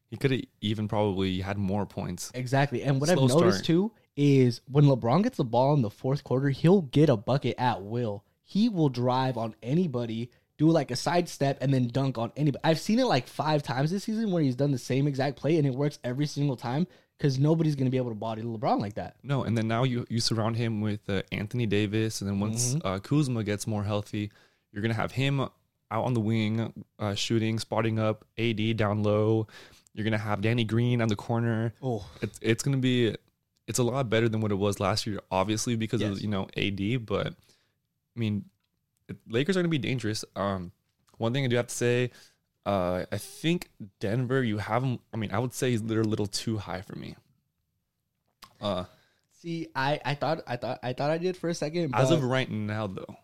he 0.09 0.17
could 0.17 0.31
have 0.31 0.41
even 0.59 0.89
probably 0.89 1.39
had 1.39 1.57
more 1.57 1.85
points. 1.85 2.29
Exactly. 2.33 2.83
And 2.83 2.99
what 2.99 3.09
Slow 3.09 3.23
I've 3.23 3.29
noticed 3.29 3.59
start. 3.59 3.65
too 3.65 3.91
is 4.17 4.59
when 4.69 4.83
LeBron 4.83 5.23
gets 5.23 5.37
the 5.37 5.45
ball 5.45 5.73
in 5.75 5.81
the 5.81 5.89
fourth 5.89 6.25
quarter, 6.25 6.49
he'll 6.49 6.81
get 6.81 7.07
a 7.07 7.15
bucket 7.15 7.55
at 7.57 7.81
will. 7.83 8.25
He 8.43 8.67
will 8.67 8.89
drive 8.89 9.37
on 9.37 9.55
anybody, 9.63 10.29
do 10.57 10.69
like 10.69 10.91
a 10.91 10.97
sidestep, 10.97 11.59
and 11.61 11.73
then 11.73 11.87
dunk 11.87 12.17
on 12.17 12.33
anybody. 12.35 12.61
I've 12.65 12.79
seen 12.81 12.99
it 12.99 13.05
like 13.05 13.27
five 13.27 13.63
times 13.63 13.91
this 13.91 14.03
season 14.03 14.31
where 14.33 14.43
he's 14.43 14.57
done 14.57 14.71
the 14.71 14.77
same 14.77 15.07
exact 15.07 15.37
play 15.37 15.57
and 15.57 15.65
it 15.65 15.73
works 15.73 15.99
every 16.03 16.25
single 16.25 16.57
time 16.57 16.85
because 17.19 17.37
nobody's 17.37 17.75
going 17.75 17.85
to 17.85 17.91
be 17.91 17.97
able 17.97 18.09
to 18.09 18.15
body 18.15 18.41
LeBron 18.41 18.79
like 18.79 18.95
that. 18.95 19.17
No, 19.21 19.43
and 19.43 19.55
then 19.55 19.67
now 19.67 19.83
you 19.83 20.05
you 20.09 20.19
surround 20.21 20.55
him 20.55 20.81
with 20.81 21.01
uh, 21.09 21.21
Anthony 21.31 21.65
Davis, 21.67 22.21
and 22.21 22.29
then 22.29 22.39
once 22.39 22.73
Mm-hmm. 22.75 22.87
uh, 22.87 22.99
Kuzma 22.99 23.43
gets 23.43 23.67
more 23.67 23.83
healthy, 23.83 24.31
you're 24.71 24.81
gonna 24.81 24.93
have 24.95 25.11
him 25.11 25.39
out 25.41 25.51
on 25.91 26.13
the 26.13 26.19
wing, 26.21 26.73
uh, 26.97 27.13
shooting, 27.15 27.59
spotting 27.59 27.99
up, 27.99 28.25
AD 28.37 28.77
down 28.77 29.03
low. 29.03 29.47
You're 29.93 30.05
gonna 30.05 30.17
have 30.17 30.41
Danny 30.41 30.63
Green 30.63 31.01
on 31.01 31.07
the 31.09 31.15
corner. 31.15 31.73
Oh, 31.83 32.05
It's 32.21 32.39
it's 32.41 32.63
gonna 32.63 32.77
be 32.77 33.15
it's 33.67 33.79
a 33.79 33.83
lot 33.83 34.09
better 34.09 34.29
than 34.29 34.39
what 34.41 34.51
it 34.51 34.55
was 34.55 34.79
last 34.79 35.05
year, 35.05 35.19
obviously 35.29 35.75
because 35.75 36.01
Yes. 36.01 36.11
of 36.17 36.21
you 36.21 36.27
know 36.29 36.47
AD. 36.57 37.05
But 37.05 37.27
I 38.15 38.19
mean, 38.19 38.45
Lakers 39.27 39.57
are 39.57 39.61
gonna 39.61 39.69
be 39.69 39.77
dangerous. 39.77 40.23
Um, 40.35 40.71
one 41.17 41.33
thing 41.33 41.43
I 41.43 41.47
do 41.47 41.55
have 41.57 41.67
to 41.67 41.75
say, 41.75 42.11
uh, 42.65 43.05
I 43.11 43.17
think 43.17 43.69
Denver, 43.99 44.43
you 44.43 44.57
have 44.57 44.81
them. 44.81 44.99
I 45.13 45.17
mean, 45.17 45.31
I 45.31 45.39
would 45.39 45.53
say 45.53 45.75
they're 45.75 46.01
a 46.01 46.03
little 46.03 46.27
too 46.27 46.57
high 46.57 46.81
for 46.81 46.95
me. 46.95 47.15
Uh, 48.61 48.85
see, 49.41 49.67
I, 49.75 49.99
I 50.03 50.15
thought 50.15 50.41
I 50.47 50.57
thought 50.57 50.79
I 50.83 50.93
thought 50.93 51.09
I 51.09 51.17
did 51.17 51.37
for 51.37 51.49
a 51.49 51.53
second. 51.53 51.95
As 51.95 52.11
of 52.11 52.23
right 52.23 52.49
now, 52.49 52.87
though, 52.87 53.15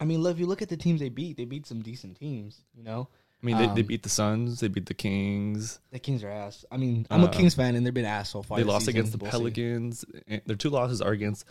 I 0.00 0.04
mean, 0.04 0.20
look, 0.22 0.32
if 0.34 0.40
you 0.40 0.46
look 0.46 0.62
at 0.62 0.68
the 0.68 0.76
teams 0.76 1.00
they 1.00 1.08
beat, 1.08 1.36
they 1.36 1.44
beat 1.44 1.66
some 1.66 1.80
decent 1.82 2.18
teams. 2.18 2.60
You 2.74 2.82
know, 2.82 3.08
I 3.42 3.46
mean, 3.46 3.56
they, 3.58 3.66
they 3.66 3.80
Um, 3.82 3.86
beat 3.86 4.02
the 4.02 4.08
Suns, 4.08 4.60
they 4.60 4.68
beat 4.68 4.86
the 4.86 4.94
Kings, 4.94 5.78
the 5.92 5.98
Kings 6.00 6.24
are 6.24 6.30
ass. 6.30 6.64
I 6.70 6.76
mean, 6.76 7.06
I'm 7.10 7.22
a 7.22 7.26
Uh, 7.26 7.30
Kings 7.30 7.54
fan, 7.54 7.76
and 7.76 7.86
they've 7.86 7.94
been 7.94 8.04
ass 8.04 8.30
so 8.30 8.42
far. 8.42 8.58
they 8.58 8.64
lost 8.64 8.86
season. 8.86 8.98
against 9.00 9.12
the 9.12 9.18
We'll. 9.18 9.30
Pelicans. 9.30 10.04
and 10.26 10.42
Their 10.46 10.56
two 10.56 10.70
losses 10.70 11.00
are 11.00 11.12
against 11.12 11.44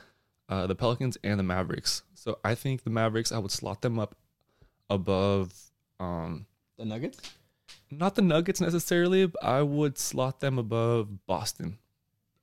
uh, 0.50 0.68
the 0.68 0.76
Pelicans 0.76 1.18
and 1.24 1.40
the 1.40 1.44
Mavericks. 1.44 2.04
So 2.14 2.40
I 2.44 2.56
think 2.56 2.84
the 2.84 2.90
Mavericks, 2.90 3.32
I 3.32 3.38
would 3.38 3.52
slot 3.52 3.82
them 3.82 3.98
up 3.98 4.16
above, 4.90 5.54
um, 6.02 6.46
The 6.82 6.88
Nuggets. 6.88 7.20
not 7.92 8.16
the 8.16 8.22
Nuggets 8.24 8.60
necessarily. 8.60 9.28
But 9.28 9.44
I 9.44 9.62
would 9.62 9.98
slot 10.00 10.40
them 10.40 10.58
above 10.58 11.26
Boston. 11.28 11.78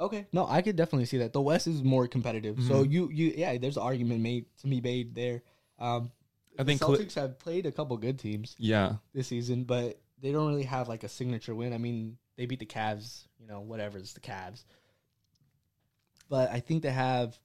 Okay. 0.01 0.27
No, 0.33 0.47
I 0.47 0.63
could 0.63 0.77
definitely 0.77 1.07
see 1.07 1.19
that. 1.19 1.33
The 1.33 1.41
West 1.41 1.67
is 1.67 1.83
more 1.83 2.07
competitive. 2.07 2.63
So 2.63 2.85
Mhm. 2.85 2.91
you 2.93 3.09
you 3.11 3.35
yeah, 3.37 3.59
there's 3.59 3.77
an 3.77 3.83
argument 3.83 4.21
made 4.21 4.47
to 4.59 4.69
be 4.69 4.81
made 4.81 5.15
there. 5.17 5.43
Um, 5.81 6.13
I 6.57 6.63
think, 6.65 6.79
the 6.81 6.87
Cl- 6.87 6.99
Celtics 6.99 7.15
have 7.15 7.39
played 7.41 7.67
a 7.67 7.73
couple 7.73 7.97
good 7.97 8.19
teams 8.19 8.55
yeah, 8.59 8.97
this 9.13 9.27
season, 9.29 9.65
but 9.65 10.01
they 10.21 10.31
don't 10.33 10.49
really 10.49 10.65
have 10.65 10.89
like 10.89 11.03
a 11.05 11.09
signature 11.09 11.55
win. 11.55 11.73
I 11.73 11.79
mean, 11.79 12.17
they 12.37 12.47
beat 12.47 12.59
the 12.61 12.67
Cavs, 12.67 13.25
you 13.41 13.47
know, 13.47 13.61
whatever, 13.61 13.99
it's 13.99 14.13
the 14.13 14.21
Cavs. 14.21 14.65
But 16.29 16.51
I 16.51 16.61
think 16.61 16.83
they 16.83 16.91
have 16.91 17.39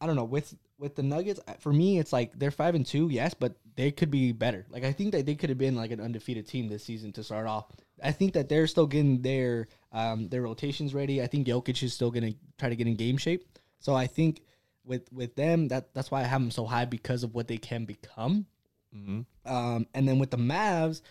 I- 0.00 0.06
don't 0.06 0.16
know, 0.16 0.24
with 0.24 0.54
with 0.78 0.94
the 0.94 1.02
Nuggets, 1.02 1.40
for 1.58 1.72
me 1.72 1.98
it's 1.98 2.12
like 2.12 2.38
they're 2.38 2.50
5 2.50 2.74
and 2.74 2.86
2, 2.86 3.08
yes, 3.10 3.34
but 3.34 3.54
they 3.76 3.90
could 3.90 4.10
be 4.10 4.32
better. 4.32 4.66
Like 4.70 4.84
I 4.84 4.92
think 4.92 5.12
that 5.12 5.26
they 5.26 5.34
could 5.34 5.48
have 5.50 5.58
been 5.58 5.76
like 5.76 5.90
an 5.90 6.00
undefeated 6.00 6.46
team 6.46 6.68
this 6.68 6.84
season 6.84 7.12
to 7.12 7.22
start 7.24 7.46
off. 7.46 7.66
I 8.02 8.12
think 8.12 8.32
that 8.34 8.48
they're 8.48 8.66
still 8.66 8.86
getting 8.86 9.22
their 9.22 9.68
um 9.92 10.28
their 10.28 10.42
rotations 10.42 10.94
ready. 10.94 11.22
I 11.22 11.26
think 11.26 11.46
Jokic 11.46 11.82
is 11.82 11.92
still 11.94 12.10
going 12.10 12.32
to 12.32 12.38
try 12.58 12.68
to 12.68 12.76
get 12.76 12.86
in 12.86 12.96
game 12.96 13.16
shape. 13.18 13.46
So 13.78 13.94
I 13.94 14.06
think 14.06 14.42
with 14.84 15.10
with 15.12 15.34
them 15.36 15.68
that 15.68 15.92
that's 15.94 16.10
why 16.10 16.20
I 16.20 16.24
have 16.24 16.40
them 16.40 16.50
so 16.50 16.64
high 16.66 16.84
because 16.86 17.22
of 17.24 17.34
what 17.34 17.48
they 17.48 17.58
can 17.58 17.84
become. 17.84 18.46
hmm 18.92 19.20
Um, 19.44 19.86
and 19.94 20.08
then 20.08 20.18
with 20.18 20.30
the 20.30 20.38
Mavs, 20.38 21.02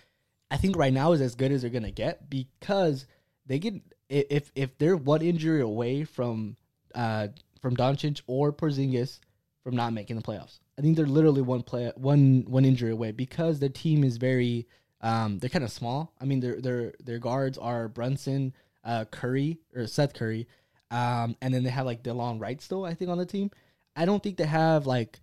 I 0.52 0.58
think 0.58 0.76
right 0.78 0.94
now 0.94 1.12
is 1.14 1.22
as 1.22 1.36
good 1.36 1.52
as 1.52 1.62
they're 1.62 1.72
gonna 1.72 1.92
get 1.92 2.30
because 2.30 3.06
they 3.46 3.60
get 3.60 3.76
if 4.10 4.52
if 4.56 4.78
they're 4.80 4.98
one 4.98 5.22
injury 5.22 5.62
away 5.62 6.04
from 6.04 6.56
uh 6.96 7.28
from 7.62 7.76
Doncic 7.76 8.22
or 8.28 8.52
Porzingis 8.52 9.20
from 9.64 9.76
not 9.76 9.94
making 9.94 10.16
the 10.16 10.22
playoffs. 10.22 10.60
I 10.78 10.82
think 10.82 10.96
they're 10.96 11.06
literally 11.06 11.42
one 11.42 11.64
play 11.64 11.92
one 11.96 12.46
one 12.48 12.66
injury 12.66 12.92
away 12.92 13.12
because 13.12 13.60
their 13.60 13.70
team 13.70 14.04
is 14.04 14.18
very 14.18 14.68
um 15.02 15.40
they're 15.40 15.50
kind 15.50 15.66
of 15.66 15.72
small. 15.72 16.14
I 16.20 16.26
mean 16.26 16.40
their 16.40 16.62
their 16.62 16.94
their 17.04 17.20
guards 17.20 17.58
are 17.58 17.88
Brunson, 17.88 18.54
uh 18.84 19.06
Curry 19.06 19.60
or 19.76 19.88
Seth 19.88 20.14
Curry, 20.14 20.48
um 20.92 21.36
and 21.42 21.54
then 21.54 21.64
they 21.64 21.70
have 21.70 21.86
like 21.86 22.04
Delon 22.04 22.40
Wright 22.40 22.62
still 22.62 22.86
I 22.86 22.94
think 22.94 23.12
on 23.12 23.18
the 23.18 23.26
team. 23.26 23.52
I 23.96 24.06
don't 24.06 24.24
think 24.24 24.38
they 24.38 24.46
have 24.46 24.88
like 24.88 25.20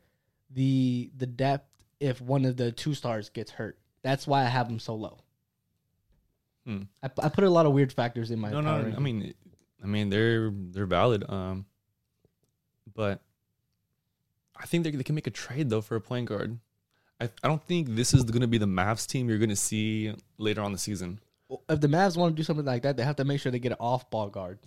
the 0.51 1.11
the 1.17 1.27
depth 1.27 1.69
if 1.99 2.21
one 2.21 2.45
of 2.45 2.57
the 2.57 2.73
two 2.73 2.95
stars 2.95 3.31
gets 3.31 3.51
hurt. 3.51 3.79
That's 4.03 4.27
why 4.27 4.43
I 4.43 4.49
have 4.49 4.69
them 4.69 4.79
so 4.79 4.95
low. 4.95 5.19
Hmm. 6.67 6.83
I, 7.03 7.11
I 7.23 7.29
put 7.29 7.45
a 7.45 7.51
lot 7.51 7.65
of 7.65 7.73
weird 7.73 7.93
factors 7.93 8.31
in 8.31 8.39
my 8.39 8.51
no, 8.51 8.61
no. 8.61 8.93
I 8.95 8.99
mean, 8.99 9.35
I 9.83 9.87
mean 9.87 10.11
they're 10.11 10.51
they're 10.53 10.87
valid. 10.87 11.25
Um, 11.29 11.65
but 12.97 13.21
I 14.57 14.67
think 14.67 14.83
they 14.85 14.91
they 14.91 15.05
can 15.05 15.15
make 15.15 15.27
a 15.29 15.31
trade 15.31 15.71
though 15.71 15.83
for 15.83 15.95
a 15.95 16.01
point 16.01 16.27
guard. 16.29 16.59
I 17.21 17.27
I 17.45 17.49
don't 17.49 17.63
think 17.63 17.91
this 17.95 18.13
is 18.13 18.25
going 18.25 18.41
to 18.41 18.49
be 18.49 18.59
the 18.59 18.67
Mavs 18.67 19.07
team 19.07 19.29
you're 19.29 19.39
going 19.39 19.51
to 19.51 19.57
see 19.57 20.15
later 20.39 20.63
on 20.63 20.73
the 20.73 20.79
season. 20.79 21.21
if 21.69 21.81
the 21.81 21.87
Mavs 21.89 22.17
want 22.17 22.35
to 22.35 22.37
do 22.37 22.43
something 22.43 22.65
like 22.67 22.83
that, 22.83 22.97
they 22.97 23.05
have 23.05 23.17
to 23.17 23.25
make 23.25 23.41
sure 23.41 23.53
they 23.53 23.59
get 23.61 23.73
an 23.73 23.79
off 23.79 24.11
ball 24.11 24.29
guard. 24.29 24.59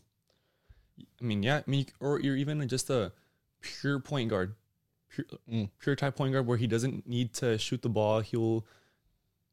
I 1.21 1.24
mean, 1.25 1.43
yeah. 1.43 1.57
I 1.57 1.63
mean, 1.69 1.88
or 2.00 2.19
you're 2.21 2.38
even 2.38 2.65
just 2.67 2.89
a 2.89 3.12
pure 3.62 4.00
point 4.00 4.29
guard, 4.29 4.55
pure 5.09 5.25
Mm. 5.51 5.69
pure 5.79 5.95
type 5.95 6.15
point 6.15 6.33
guard 6.33 6.45
where 6.48 6.57
he 6.57 6.67
doesn't 6.67 7.07
need 7.07 7.33
to 7.36 7.57
shoot 7.57 7.81
the 7.81 7.89
ball. 7.89 8.21
He'll 8.21 8.65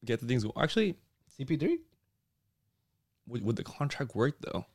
get 0.05 0.21
the 0.21 0.27
things. 0.27 0.45
Actually, 0.57 0.97
CP3? 1.39 1.79
would, 3.29 3.43
would 3.45 3.57
the 3.57 3.65
contract 3.65 4.15
work 4.15 4.37
though? 4.41 4.67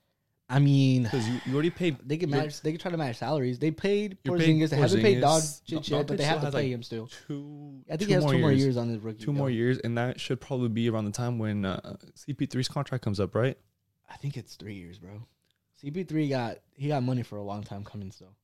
I 0.52 0.60
mean, 0.60 1.04
Because 1.04 1.28
you, 1.30 1.40
you 1.46 1.54
already 1.54 1.70
paid. 1.70 1.98
they 2.06 2.18
can 2.18 2.30
you're- 2.30 2.50
They 2.62 2.72
can 2.72 2.80
try 2.80 2.92
to 2.92 2.98
match 2.98 3.18
salaries. 3.18 3.58
They 3.58 3.72
paid 3.72 4.18
Porzingis. 4.24 4.70
They 4.70 4.76
haven't 4.76 5.02
paid. 5.02 5.24
Doncic 5.24 5.68
Don- 5.68 5.84
yet, 5.84 6.08
but 6.08 6.18
they 6.18 6.26
have 6.26 6.42
to 6.42 6.52
pay 6.52 6.70
has, 6.70 6.76
him 6.76 6.84
still. 6.84 7.10
Two. 7.28 7.82
I 7.90 7.96
think 7.96 8.10
he 8.10 8.14
has 8.16 8.26
two 8.26 8.38
more 8.38 8.52
years 8.52 8.76
on 8.76 8.90
his 8.90 9.00
rookie. 9.00 9.24
Two 9.24 9.32
more 9.32 9.50
years, 9.50 9.78
and 9.78 9.98
that 9.98 10.20
should 10.20 10.42
probably 10.42 10.68
be 10.68 10.90
around 10.90 11.06
the 11.06 11.12
time 11.12 11.40
when 11.40 11.64
uh, 11.64 11.96
CP3's 12.18 12.68
contract 12.68 13.02
comes 13.02 13.20
up, 13.22 13.34
right? 13.34 13.58
I 14.10 14.18
think 14.18 14.36
it's 14.36 14.56
three 14.56 14.76
years, 14.76 15.00
bro. 15.00 15.22
CP3 15.82 16.30
got 16.30 16.58
he 16.76 16.90
got 16.90 17.02
money 17.02 17.24
for 17.24 17.38
a 17.38 17.44
long 17.44 17.64
time 17.64 17.86
coming 17.86 18.12
still. 18.12 18.36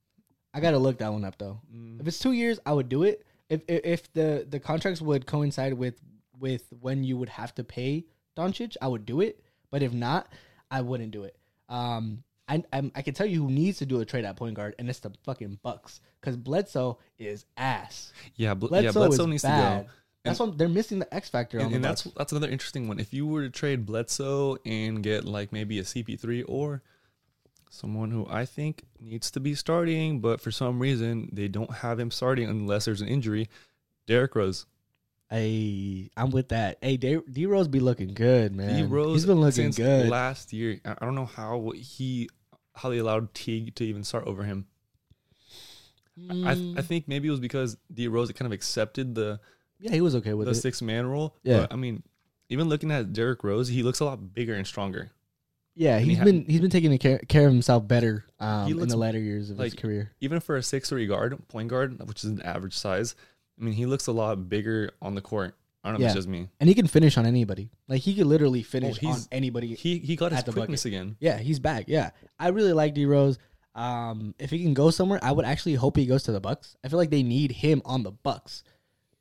I 0.54 0.62
gotta 0.62 0.78
look 0.78 1.00
that 1.00 1.12
one 1.12 1.26
up 1.26 1.38
though. 1.38 1.60
Mm. 1.76 2.00
If 2.00 2.08
it's 2.08 2.20
two 2.20 2.32
years, 2.32 2.58
I 2.66 2.72
would 2.72 2.88
do 2.88 3.04
it. 3.04 3.26
If 3.50 3.62
if, 3.68 3.82
if 3.84 4.14
the 4.14 4.48
the 4.50 4.60
contracts 4.60 5.02
would 5.02 5.26
coincide 5.26 5.74
with 5.74 6.00
with 6.40 6.64
when 6.80 7.04
you 7.04 7.18
would 7.18 7.30
have 7.30 7.54
to 7.56 7.64
pay 7.66 8.06
Doncic, 8.38 8.78
I 8.82 8.88
would 8.88 9.06
do 9.06 9.20
it. 9.22 9.44
But 9.70 9.84
if 9.84 9.92
not, 9.92 10.32
I 10.72 10.82
wouldn't 10.82 11.12
do 11.12 11.26
it. 11.26 11.36
Um, 11.70 12.24
I 12.48 12.64
I'm, 12.72 12.92
I 12.96 13.02
can 13.02 13.14
tell 13.14 13.26
you 13.28 13.44
who 13.44 13.52
needs 13.52 13.80
to 13.80 13.86
do 13.86 14.00
a 14.00 14.06
trade 14.06 14.24
at 14.26 14.36
point 14.38 14.56
guard, 14.56 14.76
and 14.80 14.90
it's 14.90 15.00
the 15.00 15.12
fucking 15.24 15.60
Bucks 15.64 16.00
because 16.22 16.38
Bledsoe 16.38 16.98
is 17.20 17.46
ass. 17.58 18.14
Yeah, 18.36 18.54
Bl- 18.54 18.68
Bledsoe, 18.68 18.86
yeah, 18.86 18.92
Bledsoe 19.08 19.26
needs 19.26 19.44
bad. 19.44 19.80
to 19.80 19.84
go. 19.86 19.90
That's 20.24 20.40
what 20.40 20.58
they're 20.58 20.68
missing 20.68 21.00
the 21.00 21.14
X 21.14 21.30
factor 21.30 21.58
on 21.60 21.66
And, 21.66 21.72
the 21.72 21.76
and 21.78 21.86
that's 21.86 22.04
Bucks. 22.04 22.16
that's 22.18 22.32
another 22.34 22.50
interesting 22.50 22.88
one. 22.88 23.00
If 23.00 23.14
you 23.14 23.26
were 23.28 23.44
to 23.44 23.50
trade 23.50 23.86
Bledsoe 23.86 24.58
and 24.66 25.02
get 25.04 25.24
like 25.26 25.52
maybe 25.54 25.80
a 25.80 25.84
CP3 25.84 26.44
or 26.48 26.82
someone 27.70 28.12
who 28.12 28.26
I 28.30 28.46
think 28.46 28.84
needs 29.00 29.30
to 29.32 29.40
be 29.40 29.54
starting, 29.56 30.20
but 30.22 30.40
for 30.42 30.52
some 30.52 30.80
reason 30.80 31.30
they 31.34 31.48
don't 31.48 31.72
have 31.76 32.00
him 32.00 32.12
starting 32.12 32.50
unless 32.50 32.86
there's 32.86 33.02
an 33.02 33.08
injury, 33.08 33.50
Derrick 34.06 34.36
Rose. 34.36 34.66
Hey, 35.30 36.10
I'm 36.16 36.30
with 36.32 36.50
that. 36.50 36.78
Hey, 36.82 36.96
D, 36.98 37.46
Rose 37.46 37.68
be 37.68 37.80
looking 37.82 38.14
good, 38.14 38.56
man. 38.56 38.76
D 38.76 38.84
Rose 38.84 39.14
He's 39.16 39.26
been 39.26 39.42
looking 39.42 39.74
since 39.74 39.78
good. 39.78 40.08
last 40.10 40.54
year. 40.54 40.80
I 40.86 41.04
don't 41.06 41.16
know 41.16 41.26
how 41.26 41.72
he 41.76 42.30
how 42.76 42.90
they 42.90 43.00
allowed 43.00 43.34
Teague 43.34 43.76
to 43.76 43.84
even 43.84 44.04
start 44.04 44.26
over 44.28 44.44
him. 44.44 44.68
I 46.30 46.34
Mm. 46.56 46.80
I 46.80 46.82
think 46.82 47.08
maybe 47.08 47.28
it 47.28 47.32
was 47.32 47.40
because 47.40 47.78
D 47.94 48.08
Rose 48.08 48.32
kind 48.32 48.48
of 48.48 48.52
accepted 48.52 49.14
the 49.16 49.40
yeah, 49.80 49.92
he 49.92 50.02
was 50.02 50.16
okay 50.16 50.34
with 50.34 50.46
the 50.48 50.52
it. 50.52 50.56
six 50.56 50.82
man 50.82 51.06
role. 51.06 51.36
Yeah. 51.44 51.62
But, 51.62 51.74
I 51.74 51.76
mean, 51.76 52.02
even 52.50 52.70
looking 52.70 52.90
at 52.92 53.14
Derrick 53.14 53.44
Rose, 53.44 53.68
he 53.68 53.84
looks 53.84 54.00
a 54.00 54.06
lot 54.06 54.34
bigger 54.34 54.56
and 54.56 54.66
stronger. 54.66 55.12
Yeah, 55.76 55.98
And 55.98 56.06
he 56.06 56.10
he's 56.12 56.18
ha- 56.18 56.24
been 56.26 56.46
he's 56.46 56.60
been 56.62 56.72
taking 56.72 56.98
care, 56.98 57.20
care 57.20 57.46
of 57.46 57.54
himself 57.54 57.88
better 57.88 58.26
um, 58.40 58.72
in 58.80 58.88
the 58.88 58.98
latter 58.98 59.20
years 59.20 59.52
of 59.52 59.60
his 59.60 59.76
career. 59.76 60.12
Even 60.22 60.40
for 60.40 60.56
a 60.56 60.64
six 60.64 60.90
three 60.90 61.06
guard, 61.06 61.38
point 61.50 61.68
guard, 61.68 62.00
which 62.08 62.24
is 62.24 62.32
an 62.32 62.42
average 62.42 62.74
size, 62.76 63.14
I 63.60 63.64
mean, 63.64 63.74
he 63.74 63.86
looks 63.86 64.08
a 64.08 64.12
lot 64.12 64.50
bigger 64.50 64.92
on 65.02 65.16
the 65.16 65.22
court. 65.22 65.56
I 65.84 65.90
don't 65.90 66.00
know 66.00 66.06
if 66.06 66.10
Yeah. 66.10 66.18
it's 66.18 66.26
just 66.26 66.28
me. 66.28 66.50
And 66.60 66.68
he 66.68 66.76
can 66.76 66.88
finish 66.88 67.18
on 67.18 67.26
anybody. 67.26 67.70
Like 67.88 68.02
he 68.02 68.14
could 68.16 68.28
literally 68.28 68.62
finish 68.64 68.98
on 69.04 69.10
he's- 69.12 69.28
anybody. 69.32 69.74
He 69.76 70.00
he 70.00 70.16
got 70.16 70.32
his 70.32 70.40
At 70.40 70.46
the 70.46 70.52
quickness 70.54 70.86
again. 70.86 71.16
yeah, 71.20 71.38
he's 71.38 71.60
back. 71.60 71.86
Yeah, 71.88 72.12
I 72.40 72.50
really 72.50 72.74
like 72.74 72.94
D 72.94 73.06
Rose. 73.06 73.38
Um, 73.74 74.34
if 74.40 74.50
he 74.50 74.64
can 74.64 74.74
go 74.74 74.90
somewhere, 74.90 75.20
I 75.22 75.32
would 75.32 75.46
actually 75.46 75.76
hope 75.76 75.96
he 75.98 76.08
goes 76.08 76.24
to 76.24 76.32
the 76.32 76.40
Bucks. 76.42 76.76
I 76.84 76.88
feel 76.90 76.98
like 76.98 77.12
they 77.12 77.24
need 77.24 77.52
him 77.52 77.82
on 77.86 78.04
the 78.04 78.12
Bucks, 78.12 78.64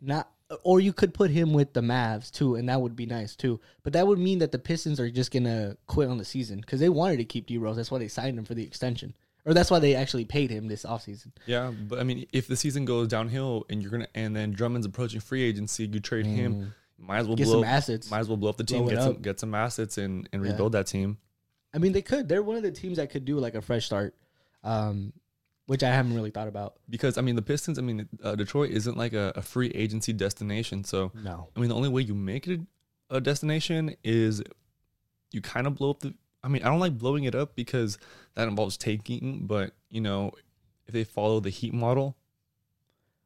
not. 0.00 0.31
Or 0.62 0.78
you 0.81 0.93
could 0.93 1.12
put 1.12 1.31
him 1.33 1.52
with 1.52 1.73
the 1.73 1.81
Mavs 1.81 2.31
too, 2.31 2.55
and 2.55 2.69
that 2.69 2.81
would 2.81 2.95
be 2.97 3.05
nice 3.05 3.35
too. 3.35 3.61
But 3.83 3.93
that 3.95 4.07
would 4.07 4.19
mean 4.19 4.38
that 4.38 4.52
the 4.52 4.59
Pistons 4.61 4.99
are 5.00 5.11
just 5.11 5.33
gonna 5.33 5.76
quit 5.88 6.09
on 6.09 6.19
the 6.19 6.25
season 6.25 6.61
because 6.61 6.78
they 6.81 6.88
wanted 6.88 7.16
to 7.19 7.25
keep 7.25 7.47
D 7.47 7.59
Rose. 7.59 7.76
That's 7.76 7.90
why 7.90 7.99
they 7.99 8.07
signed 8.09 8.38
him 8.38 8.45
for 8.45 8.55
the 8.55 8.62
extension, 8.64 9.14
or 9.47 9.55
that's 9.55 9.71
why 9.71 9.79
they 9.79 9.95
actually 9.95 10.26
paid 10.26 10.50
him 10.50 10.69
this 10.69 10.85
offseason. 10.85 11.33
Yeah, 11.47 11.71
but 11.71 11.99
I 11.99 12.03
mean, 12.03 12.26
if 12.33 12.47
the 12.49 12.57
season 12.57 12.85
goes 12.85 13.09
downhill 13.09 13.65
and 13.71 13.81
you're 13.81 13.91
gonna, 13.91 14.09
and 14.15 14.37
then 14.37 14.50
Drummond's 14.53 14.85
approaching 14.87 15.21
free 15.21 15.43
agency, 15.43 15.87
you 15.87 16.00
trade 16.00 16.26
him. 16.26 16.75
Might 16.99 17.19
as 17.19 17.26
well 17.26 17.37
Mm. 17.37 17.38
Get 17.38 17.45
blow. 17.47 17.55
some 17.62 17.65
assets. 17.65 18.11
Might 18.11 18.19
as 18.21 18.29
well 18.29 18.37
blow 18.37 18.50
up 18.50 18.57
the 18.57 18.65
team. 18.65 18.87
Get 18.88 18.99
some 19.03 19.12
up. 19.17 19.23
get 19.23 19.41
some 19.41 19.55
assets 19.55 19.97
and 19.99 20.29
and 20.33 20.45
Yeah. 20.45 20.50
rebuild 20.53 20.73
that 20.73 20.87
team. 20.87 21.19
I 21.75 21.79
mean, 21.79 21.93
they 21.93 22.03
could. 22.03 22.29
They're 22.29 22.43
one 22.43 22.57
of 22.57 22.62
the 22.62 22.71
teams 22.73 22.97
that 22.97 23.11
could 23.11 23.25
do 23.25 23.38
like 23.38 23.55
a 23.55 23.61
fresh 23.62 23.85
start, 23.87 24.15
um, 24.65 25.12
which 25.67 25.83
I 25.83 25.91
haven't 25.91 26.15
really 26.15 26.31
thought 26.31 26.49
about. 26.49 26.76
Because 26.88 27.19
I 27.19 27.21
mean, 27.21 27.37
the 27.37 27.43
Pistons. 27.43 27.79
I 27.79 27.83
mean, 27.83 28.09
uh, 28.23 28.35
Detroit 28.35 28.71
isn't 28.71 28.97
like 28.97 29.12
a, 29.12 29.33
a 29.37 29.43
free 29.43 29.69
agency 29.71 30.12
destination. 30.15 30.85
So 30.85 31.12
No. 31.15 31.49
I 31.55 31.61
mean, 31.61 31.69
the 31.69 31.75
only 31.75 31.88
way 31.91 32.00
you 32.03 32.15
make 32.15 32.49
it 32.49 32.61
a 33.11 33.21
destination 33.21 33.95
is 34.03 34.43
you 35.33 35.41
kind 35.43 35.67
of 35.67 35.75
blow 35.75 35.91
up 35.91 36.00
the. 36.00 36.15
I 36.47 36.49
mean, 36.49 36.62
I 36.62 36.67
don't 36.69 36.79
like 36.79 36.97
blowing 36.97 37.25
it 37.25 37.35
up 37.35 37.57
because 37.57 37.99
that 38.37 38.47
involves 38.47 38.76
taking, 38.76 39.47
but 39.47 39.73
you 39.91 40.00
know, 40.00 40.31
if 40.87 40.95
they 40.95 41.03
follow 41.03 41.41
the 41.41 41.50
Heat 41.50 41.75
model, 41.75 42.17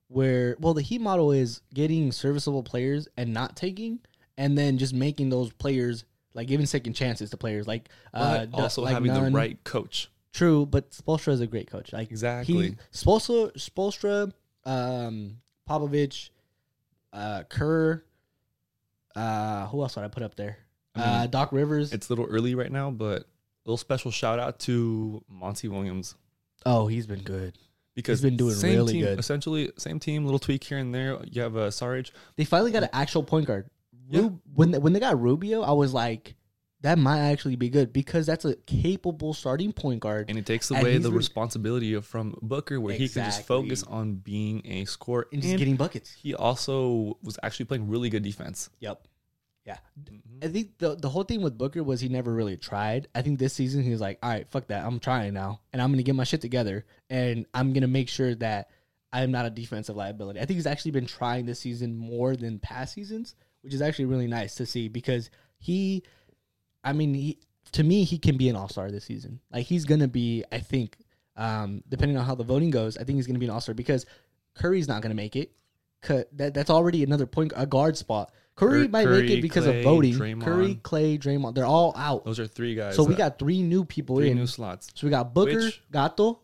Where 0.09 0.57
well, 0.59 0.73
the 0.73 0.81
Heat 0.81 1.03
model 1.03 1.31
is 1.31 1.61
getting 1.75 2.13
serviceable 2.13 2.63
players 2.63 3.09
and 3.19 3.35
not 3.35 3.57
taking, 3.57 4.01
and 4.39 4.57
then 4.57 4.79
just 4.79 4.95
making 4.95 5.29
those 5.29 5.53
players 5.53 6.07
like 6.33 6.49
giving 6.49 6.65
second 6.65 6.95
chances 6.95 7.29
to 7.31 7.37
players 7.37 7.67
like 7.69 7.91
uh, 8.15 8.47
but 8.47 8.59
also 8.59 8.83
like 8.83 8.95
having 8.95 9.13
Nunn. 9.13 9.33
the 9.33 9.37
right 9.37 9.63
coach. 9.65 10.11
True, 10.33 10.65
but 10.65 10.91
Spoelstra 10.93 11.35
is 11.35 11.43
a 11.43 11.47
great 11.47 11.71
coach. 11.71 11.93
Like 11.93 12.11
Exactly. 12.11 12.55
he 12.55 12.77
Spoelstra, 12.91 13.53
Spoelstra, 13.53 14.33
um, 14.65 15.37
Popovich, 15.69 16.31
uh, 17.13 17.43
Kerr. 17.51 18.03
Uh, 19.15 19.67
who 19.67 19.83
else 19.83 19.97
would 19.97 20.05
I 20.07 20.09
put 20.09 20.23
up 20.23 20.37
there? 20.37 20.57
I 20.95 21.01
uh, 21.01 21.27
Doc 21.27 21.53
Rivers. 21.53 21.93
It's 21.93 22.09
a 22.09 22.13
little 22.13 22.27
early 22.27 22.55
right 22.55 22.71
now, 22.73 22.91
but 22.91 23.23
a 23.23 23.27
little 23.67 23.77
special 23.79 24.11
shout 24.11 24.39
out 24.39 24.59
to 24.61 25.23
Monty 25.29 25.69
Williams 25.69 26.15
Oh, 26.67 26.87
he's 26.89 27.07
been 27.07 27.23
good. 27.23 27.57
because 27.95 28.21
he's 28.21 28.31
been 28.31 28.37
doing 28.37 28.55
same 28.55 28.77
really 28.77 28.93
team, 28.95 29.03
good. 29.05 29.19
Essentially, 29.19 29.71
same 29.79 29.99
team, 30.01 30.25
little 30.25 30.39
tweak 30.39 30.65
here 30.65 30.79
and 30.79 30.95
there. 30.95 31.19
You 31.25 31.43
have 31.43 31.57
uh, 31.57 31.71
Sarge. 31.71 32.13
They 32.37 32.45
finally 32.45 32.71
got 32.73 32.83
an 32.83 32.91
actual 32.93 33.23
point 33.23 33.47
guard. 33.47 33.69
Yeah. 34.11 34.23
Rub- 34.23 34.41
when 34.55 34.71
they, 34.73 34.79
when 34.79 34.93
they 34.93 35.01
got 35.01 35.21
Rubio, 35.21 35.63
I 35.63 35.73
was 35.73 35.95
like, 35.95 36.35
that 36.83 36.99
might 36.99 37.21
actually 37.21 37.57
be 37.57 37.69
good 37.69 37.93
because 37.93 38.27
that's 38.27 38.45
a 38.45 38.57
capable 38.67 39.33
starting 39.35 39.73
point 39.73 40.01
guard. 40.01 40.29
And 40.31 40.39
it 40.39 40.47
takes 40.47 40.71
And 40.71 40.81
away 40.81 40.95
he's 40.95 41.03
the 41.03 41.11
re- 41.11 41.17
responsibility 41.19 41.95
of- 41.95 42.05
from 42.07 42.35
Booker, 42.43 42.81
where 42.81 42.95
he 42.95 43.09
can 43.09 43.25
just 43.27 43.47
focus 43.47 43.81
Exactly. 43.83 43.97
on 43.99 44.15
being 44.17 44.63
a 44.67 44.85
scorer. 44.87 45.27
and 45.33 45.41
just 45.43 45.51
And 45.53 45.59
getting 45.59 45.77
buckets. 45.77 46.11
he 46.13 46.35
also 46.35 47.17
was 47.23 47.39
actually 47.43 47.67
playing 47.67 47.89
really 47.89 48.09
good 48.11 48.23
defense. 48.23 48.71
Yep. 48.81 49.07
Yeah. 49.67 49.79
Mhm. 50.01 50.45
I 50.45 50.49
think 50.49 50.79
the 50.79 50.95
the 50.97 51.09
whole 51.09 51.23
thing 51.25 51.43
with 51.43 51.59
Booker 51.59 51.83
was 51.83 52.01
he 52.01 52.09
never 52.09 52.33
really 52.33 52.57
tried. 52.57 53.09
I 53.15 53.23
think 53.23 53.39
this 53.39 53.53
season 53.53 53.83
he 53.83 53.91
was 53.91 54.01
like, 54.01 54.19
all 54.23 54.31
right, 54.31 54.49
fuck 54.49 54.67
that. 54.69 54.85
I'm 54.85 54.99
trying 55.01 55.35
now. 55.35 55.61
And 55.73 55.83
I'm 55.83 55.91
gonna 55.93 56.03
get 56.03 56.15
my 56.15 56.25
shit 56.25 56.41
together 56.41 56.85
and 57.11 57.47
I'm 57.53 57.73
gonna 57.73 57.87
make 57.87 58.09
sure 58.09 58.35
that 58.37 58.71
I 59.13 59.23
am 59.23 59.31
not 59.33 59.45
a 59.47 59.51
defensive 59.51 59.97
liability. 59.97 60.41
I 60.41 60.45
think 60.47 60.57
he's 60.57 60.67
actually 60.67 60.93
been 60.93 61.07
trying 61.07 61.45
this 61.45 61.61
season 61.61 61.97
more 61.97 62.37
than 62.37 62.59
past 62.59 62.95
seasons, 62.95 63.35
which 63.63 63.75
is 63.75 63.83
actually 63.83 64.07
really 64.07 64.29
nice 64.29 64.55
to 64.57 64.67
see 64.67 64.89
because 64.89 65.31
he 65.59 66.03
I 66.83 66.93
mean, 66.95 67.13
he 67.15 67.39
to 67.73 67.85
me, 67.85 68.05
he 68.05 68.19
can 68.19 68.37
be 68.37 68.49
an 68.49 68.57
all 68.57 68.69
star 68.69 68.91
this 68.91 69.05
season. 69.05 69.41
Like 69.53 69.67
he's 69.67 69.85
gonna 69.85 70.09
be, 70.09 70.45
I 70.51 70.59
think, 70.61 70.97
um, 71.37 71.83
depending 71.89 72.17
on 72.17 72.25
how 72.25 72.35
the 72.35 72.45
voting 72.45 72.71
goes, 72.71 72.97
I 72.97 73.05
think 73.05 73.17
he's 73.17 73.27
gonna 73.27 73.39
be 73.39 73.45
an 73.47 73.53
all 73.53 73.61
star 73.61 73.75
because 73.75 74.07
Curry's 74.55 74.89
not 74.89 75.03
gonna 75.03 75.15
make 75.15 75.37
it. 75.37 75.53
That 76.09 76.55
that's 76.55 76.71
already 76.71 77.05
another 77.05 77.27
point 77.27 77.53
a 77.55 77.67
guard 77.67 77.97
spot. 77.99 78.33
Curry 78.61 78.85
Cur- 78.87 78.91
might 78.91 79.09
make 79.09 79.31
it 79.31 79.43
because 79.43 79.65
Clay, 79.65 79.79
of 79.79 79.85
voting. 79.85 80.15
Draymond. 80.15 80.43
Curry, 80.43 80.75
Clay, 80.83 81.19
Draymond, 81.19 81.55
they're 81.55 81.65
all 81.67 81.93
out. 81.97 82.25
Those 82.25 82.39
are 82.39 82.47
three 82.47 82.75
guys. 82.75 82.95
So 82.95 83.03
we 83.05 83.15
got 83.15 83.39
three 83.39 83.63
new 83.63 83.85
people 83.85 84.17
three 84.17 84.31
in. 84.31 84.37
new 84.37 84.47
slots. 84.47 84.89
so 84.95 85.07
we 85.07 85.11
got 85.11 85.35
Booker, 85.35 85.57
Which- 85.57 85.83
Gato, 85.91 86.41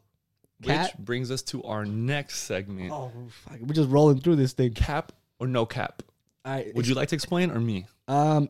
Which 0.62 0.94
brings 0.99 1.30
us 1.30 1.42
to 1.42 1.62
our 1.64 1.85
next 1.85 2.40
segment: 2.40 2.90
Oh, 2.90 3.12
fuck, 3.44 3.58
we're 3.61 3.75
just 3.75 3.90
rolling 3.90 4.20
through 4.20 4.37
this 4.37 4.52
thing. 4.54 4.73
cap 4.73 5.12
or 5.38 5.46
no 5.46 5.66
cap. 5.66 6.02
All 6.44 6.52
right, 6.54 6.75
Would 6.75 6.87
you 6.88 6.94
like 6.94 7.08
to 7.08 7.14
explain 7.14 7.50
or 7.50 7.61
me? 7.61 7.87
Um, 8.08 8.49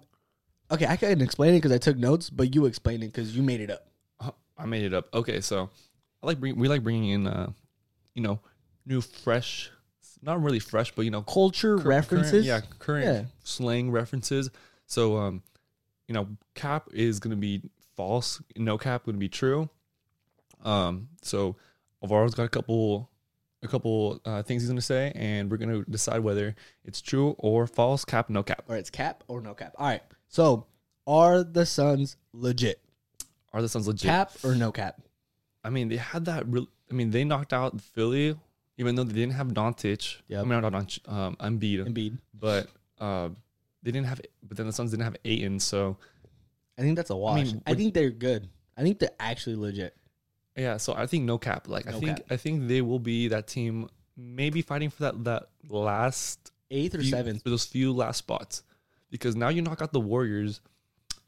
okay, 0.70 0.87
I 0.87 0.96
can 0.96 1.20
explain 1.20 1.54
it 1.54 1.58
because 1.58 1.73
I 1.73 1.78
took 1.78 1.96
notes, 1.96 2.30
but 2.30 2.54
you 2.54 2.66
explain 2.66 3.02
it 3.02 3.06
because 3.06 3.37
you 3.37 3.42
made 3.42 3.61
it 3.61 3.70
up. 3.70 3.87
Uh, 4.20 4.30
I 4.56 4.66
made 4.66 4.85
it 4.85 4.92
up. 4.94 5.08
Okay, 5.14 5.40
so 5.40 5.70
I 6.23 6.26
like 6.26 6.38
bring, 6.38 6.56
we 6.56 6.68
like 6.68 6.82
bringing 6.85 7.08
in 7.11 7.26
uh, 7.26 7.50
you 8.14 8.23
know, 8.23 8.38
new 8.85 9.00
fresh, 9.00 9.70
not 10.26 10.42
really 10.42 10.59
fresh, 10.59 10.92
but 10.95 11.04
you 11.04 11.11
know, 11.11 11.23
Culture 11.23 11.78
cur- 11.78 11.88
references. 11.88 12.33
current, 12.33 12.45
yeah, 12.45 12.61
current 12.78 13.04
Yeah. 13.06 13.25
slang 13.45 13.90
references. 13.90 14.50
So 14.87 15.16
um, 15.16 15.42
you 16.09 16.14
know, 16.14 16.28
cap 16.54 16.88
is 16.92 17.18
gonna 17.21 17.37
be 17.37 17.62
false. 17.97 18.42
No 18.56 18.76
cap 18.76 19.06
would 19.06 19.18
be 19.18 19.28
true. 19.28 19.71
Um, 20.64 21.09
so 21.23 21.56
Alvaro's 22.04 22.35
got 22.35 22.45
a 22.45 22.49
couple, 22.49 23.09
a 23.62 23.68
couple 23.68 24.21
uh, 24.25 24.42
things 24.42 24.62
he's 24.62 24.68
gonna 24.68 24.80
say, 24.80 25.12
and 25.14 25.50
we're 25.50 25.56
gonna 25.56 25.85
decide 25.85 26.21
whether 26.21 26.54
it's 26.85 27.00
true 27.00 27.35
or 27.38 27.66
false. 27.66 28.04
Cap, 28.04 28.28
no 28.30 28.42
cap. 28.42 28.64
or 28.68 28.76
it's 28.76 28.90
cap 28.90 29.25
or 29.28 29.40
no 29.40 29.54
cap. 29.54 29.75
All 29.78 29.87
right. 29.87 30.02
So, 30.28 30.66
are 31.06 31.45
the 31.45 31.64
Suns 31.64 32.16
legit? 32.33 32.80
Are 33.52 33.62
the 33.62 33.68
Suns 33.68 33.87
legit? 33.87 34.09
Cap 34.11 34.33
or 34.45 34.54
no 34.54 34.73
cap? 34.73 35.00
I 35.64 35.71
mean, 35.71 35.88
they 35.88 35.97
had 35.97 36.25
that. 36.26 36.47
Real, 36.49 36.66
I 36.90 36.95
mean, 36.95 37.11
they 37.11 37.25
knocked 37.25 37.52
out 37.52 37.80
Philly, 37.80 38.37
even 38.78 38.95
though 38.95 39.04
they 39.04 39.14
didn't 39.14 39.33
have 39.35 39.49
Doncic. 39.49 40.16
Yep. 40.28 40.40
I 40.40 40.49
mean, 40.49 40.61
not 40.61 40.73
Doncic, 40.73 41.09
um, 41.11 41.37
Embiid, 41.37 41.87
Embiid. 41.87 42.18
but 42.35 42.68
uh, 42.99 43.28
they 43.83 43.90
didn't 43.90 44.06
have. 44.06 44.21
But 44.42 44.56
then 44.56 44.66
the 44.66 44.73
Suns 44.73 44.90
didn't 44.90 45.04
have 45.04 45.16
Ayton, 45.25 45.61
so 45.61 45.97
I 46.78 46.83
think 46.83 46.97
that's 46.97 47.11
a 47.11 47.16
wash. 47.16 47.40
I, 47.40 47.45
mean, 47.45 47.62
would- 47.66 47.78
think 47.78 47.95
they're 47.95 48.11
good. 48.11 48.49
I 48.76 48.83
think 48.83 48.99
they're 48.99 49.11
actually 49.18 49.56
legit. 49.56 49.97
yeah. 50.56 50.76
So 50.76 50.92
I 50.95 51.06
think 51.06 51.25
no 51.25 51.38
cap. 51.38 51.68
Like 51.68 51.87
I 51.87 51.92
think 51.92 52.18
cap. 52.18 52.26
I 52.30 52.37
think 52.37 52.68
they 52.68 52.83
will 52.83 52.99
be 52.99 53.28
that 53.28 53.47
team, 53.47 53.88
maybe 54.16 54.61
fighting 54.62 54.90
for 54.90 55.04
that 55.04 55.25
that 55.25 55.49
last 55.68 56.52
Eighth 56.71 56.95
or 56.95 57.00
few, 57.00 57.11
seventh. 57.11 57.42
for 57.42 57.50
those 57.50 57.64
few 57.64 57.92
last 57.92 58.18
spots, 58.18 58.62
because 59.11 59.37
now 59.37 59.49
you 59.49 59.62
knock 59.62 59.80
out 59.80 59.92
the 59.92 60.00
Warriors. 60.00 60.61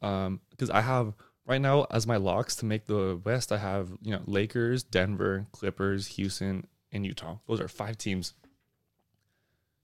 Um, 0.03 0.41
because 0.51 0.71
I 0.71 0.81
have 0.81 1.15
right 1.47 1.61
now 1.61 1.87
as 1.91 2.07
my 2.07 2.17
locks 2.19 2.57
to 2.57 2.67
make 2.67 2.85
the 2.87 3.21
West, 3.25 3.51
I 3.51 3.59
have 3.59 3.91
you 4.03 4.13
know 4.13 4.21
Lakers, 4.27 4.83
Denver, 4.83 5.47
Clippers, 5.53 6.07
Houston, 6.09 6.67
and 6.93 7.05
Utah. 7.07 7.37
Those 7.47 7.61
are 7.61 7.69
five 7.69 7.99
teams. 7.99 8.35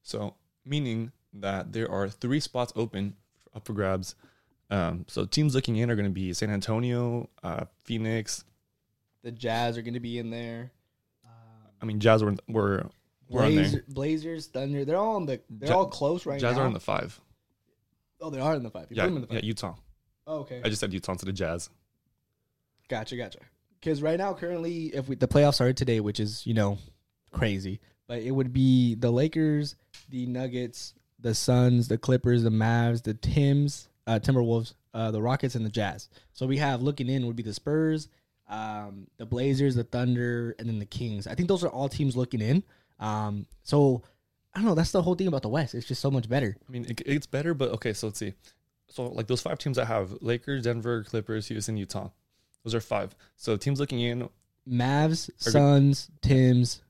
So 0.03 0.35
meaning 0.65 1.13
that 1.35 1.73
there 1.73 1.91
are 1.91 2.09
three 2.09 2.41
spots 2.41 2.73
open 2.77 3.15
up 3.55 3.65
for 3.67 3.73
grabs. 3.73 4.15
Um, 4.71 5.05
so 5.09 5.25
teams 5.25 5.55
looking 5.55 5.77
in 5.77 5.91
are 5.91 5.97
going 5.97 6.07
to 6.09 6.13
be 6.13 6.33
San 6.33 6.51
Antonio, 6.51 7.29
uh, 7.43 7.65
Phoenix. 7.85 8.45
The 9.23 9.31
Jazz 9.31 9.79
are 9.79 9.83
going 9.83 9.95
to 9.95 10.01
be 10.01 10.19
in 10.19 10.31
there. 10.31 10.71
I 11.81 11.87
mean, 11.87 12.01
Jazz 12.01 12.25
were 12.25 12.35
were, 12.49 12.87
were 13.29 13.43
on 13.43 13.53
Blazer, 13.55 13.71
there. 13.73 13.85
Blazers, 13.89 14.47
Thunder. 14.47 14.85
They're 14.85 14.97
all 14.97 15.17
on 15.17 15.27
the. 15.27 15.41
They're 15.51 15.69
Ja- 15.71 15.77
all 15.79 15.87
close 15.89 16.25
right 16.25 16.41
Jazz 16.41 16.53
now. 16.53 16.59
Jazz 16.59 16.59
are 16.61 16.67
in 16.69 16.73
the 16.73 16.81
five. 16.81 17.21
oh, 18.23 18.31
they 18.31 18.41
are 18.41 18.55
in 18.55 18.63
the 18.63 18.71
five. 18.71 18.87
You 18.91 18.97
Yeah, 18.97 19.05
put 19.05 19.15
them 19.15 19.23
in 19.25 19.29
the 19.29 19.35
yeah. 19.35 19.41
Utah. 19.43 19.75
Oh, 20.27 20.39
okay. 20.41 20.63
I 20.65 20.69
just 20.69 20.81
said 20.81 20.93
Utah 20.95 21.15
to 21.15 21.27
the 21.27 21.33
Jazz. 21.33 21.69
Gotcha, 22.89 23.17
gotcha. 23.17 23.41
Because 23.81 24.01
right 24.03 24.17
now, 24.17 24.33
currently, 24.33 24.87
if 24.95 25.09
we, 25.09 25.17
the 25.17 25.29
playoffs 25.29 25.55
started 25.55 25.77
today, 25.77 26.01
which 26.01 26.21
is 26.21 26.47
you 26.47 26.55
know 26.55 26.79
crazy, 27.35 27.81
but 28.07 28.23
it 28.23 28.31
would 28.31 28.53
be 28.53 28.95
the 28.95 29.11
Lakers, 29.11 29.77
the 30.09 30.27
Nuggets, 30.27 30.95
the 31.21 31.35
Suns, 31.35 31.89
the 31.89 31.99
Clippers, 31.99 32.43
the 32.43 32.51
Mavs, 32.51 33.03
the 33.03 33.15
Tims, 33.15 33.89
uh, 34.07 34.19
Timberwolves, 34.23 34.75
uh, 34.93 35.11
the 35.11 35.21
Rockets, 35.21 35.55
and 35.55 35.65
the 35.65 35.71
Jazz. 35.71 36.09
So 36.33 36.47
we 36.47 36.59
have 36.59 36.83
looking 36.83 37.09
in 37.09 37.27
would 37.27 37.37
be 37.37 37.43
the 37.43 37.55
Spurs, 37.55 38.09
um, 38.49 39.07
the 39.17 39.27
Blazers, 39.27 39.75
the 39.75 39.85
Thunder, 39.85 40.55
and 40.59 40.69
then 40.69 40.79
the 40.79 40.87
Kings. 40.87 41.27
I 41.27 41.35
think 41.35 41.49
those 41.49 41.65
are 41.65 41.69
all 41.69 41.89
teams 41.89 42.17
looking 42.17 42.41
in. 42.41 42.63
Um, 43.01 43.47
so 43.63 44.03
I 44.55 44.59
don't 44.59 44.67
know. 44.67 44.75
That's 44.75 44.93
the 44.93 45.03
whole 45.03 45.15
thing 45.15 45.27
about 45.27 45.43
the 45.43 45.49
West. 45.49 45.75
It's 45.75 45.87
just 45.87 46.01
so 46.01 46.11
much 46.11 46.29
better. 46.29 46.57
I 46.69 46.73
mean, 46.73 46.87
it, 46.89 47.03
it's 47.05 47.27
better, 47.27 47.55
but 47.55 47.71
okay. 47.71 47.93
So 47.93 48.09
let's 48.09 48.19
see. 48.19 48.35
So 48.89 49.07
like 49.07 49.27
those 49.27 49.43
five 49.43 49.59
teams 49.59 49.79
I 49.79 49.85
have: 49.85 50.19
Lakers, 50.21 50.63
Denver, 50.65 51.03
Clippers, 51.05 51.49
Houston, 51.49 51.77
Utah. 51.77 52.11
Those 52.63 52.75
are 52.75 52.81
five. 52.81 53.15
So 53.37 53.57
teams 53.57 53.81
looking 53.81 54.01
in. 54.01 54.29
Mavs. 54.69 55.31
Suns, 55.39 56.11
Tims. 56.23 56.83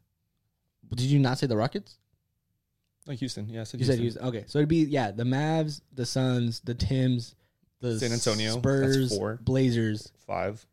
Did 0.91 1.07
you 1.07 1.19
not 1.19 1.39
say 1.39 1.47
the 1.47 1.57
Rockets? 1.57 1.99
Like 3.07 3.19
Houston, 3.19 3.49
yeah, 3.49 3.61
I 3.61 3.65
said 3.65 3.81
You 3.81 3.85
Houston. 3.87 3.97
said 3.97 4.03
Houston. 4.03 4.25
Okay, 4.27 4.45
so 4.47 4.59
it'd 4.59 4.69
be 4.69 4.85
yeah, 4.85 5.11
the 5.11 5.25
Mavs, 5.25 5.81
the 5.93 6.07
Suns, 6.07 6.61
the 6.61 6.75
Tims, 6.75 7.35
the 7.81 7.99
San 7.99 8.13
Antonio, 8.13 8.57
Spurs, 8.59 9.15
four. 9.17 9.39
Blazers. 9.43 10.11
five. 10.27 10.65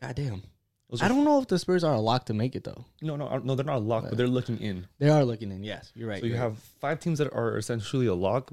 God 0.00 0.14
damn. 0.14 0.42
I 1.00 1.06
don't 1.06 1.24
know 1.24 1.38
if 1.40 1.46
the 1.46 1.58
Spurs 1.58 1.84
are 1.84 1.94
a 1.94 2.00
lock 2.00 2.24
to 2.26 2.34
make 2.34 2.56
it 2.56 2.64
though. 2.64 2.84
No, 3.02 3.14
no, 3.16 3.38
no. 3.38 3.54
They're 3.54 3.64
not 3.66 3.76
a 3.76 3.78
lock, 3.78 4.04
but 4.08 4.16
they're 4.16 4.26
looking 4.26 4.58
in. 4.58 4.88
They 4.98 5.08
are 5.08 5.24
looking 5.24 5.52
in. 5.52 5.62
Yes, 5.62 5.92
you're 5.94 6.08
right. 6.08 6.20
so 6.20 6.26
you 6.26 6.34
have 6.36 6.58
five 6.80 6.98
teams 6.98 7.18
that 7.20 7.32
are 7.32 7.56
essentially 7.58 8.06
a 8.06 8.14
lock 8.14 8.50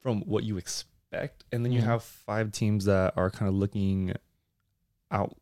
from 0.00 0.22
what 0.22 0.44
you 0.44 0.56
expect, 0.58 1.44
and 1.52 1.64
then 1.64 1.72
you 1.72 1.80
Mhm. 1.82 1.86
have 1.86 2.02
five 2.02 2.50
teams 2.52 2.84
that 2.86 3.12
are 3.16 3.30
kind 3.30 3.48
of 3.48 3.54
looking 3.56 4.14
out. 5.10 5.36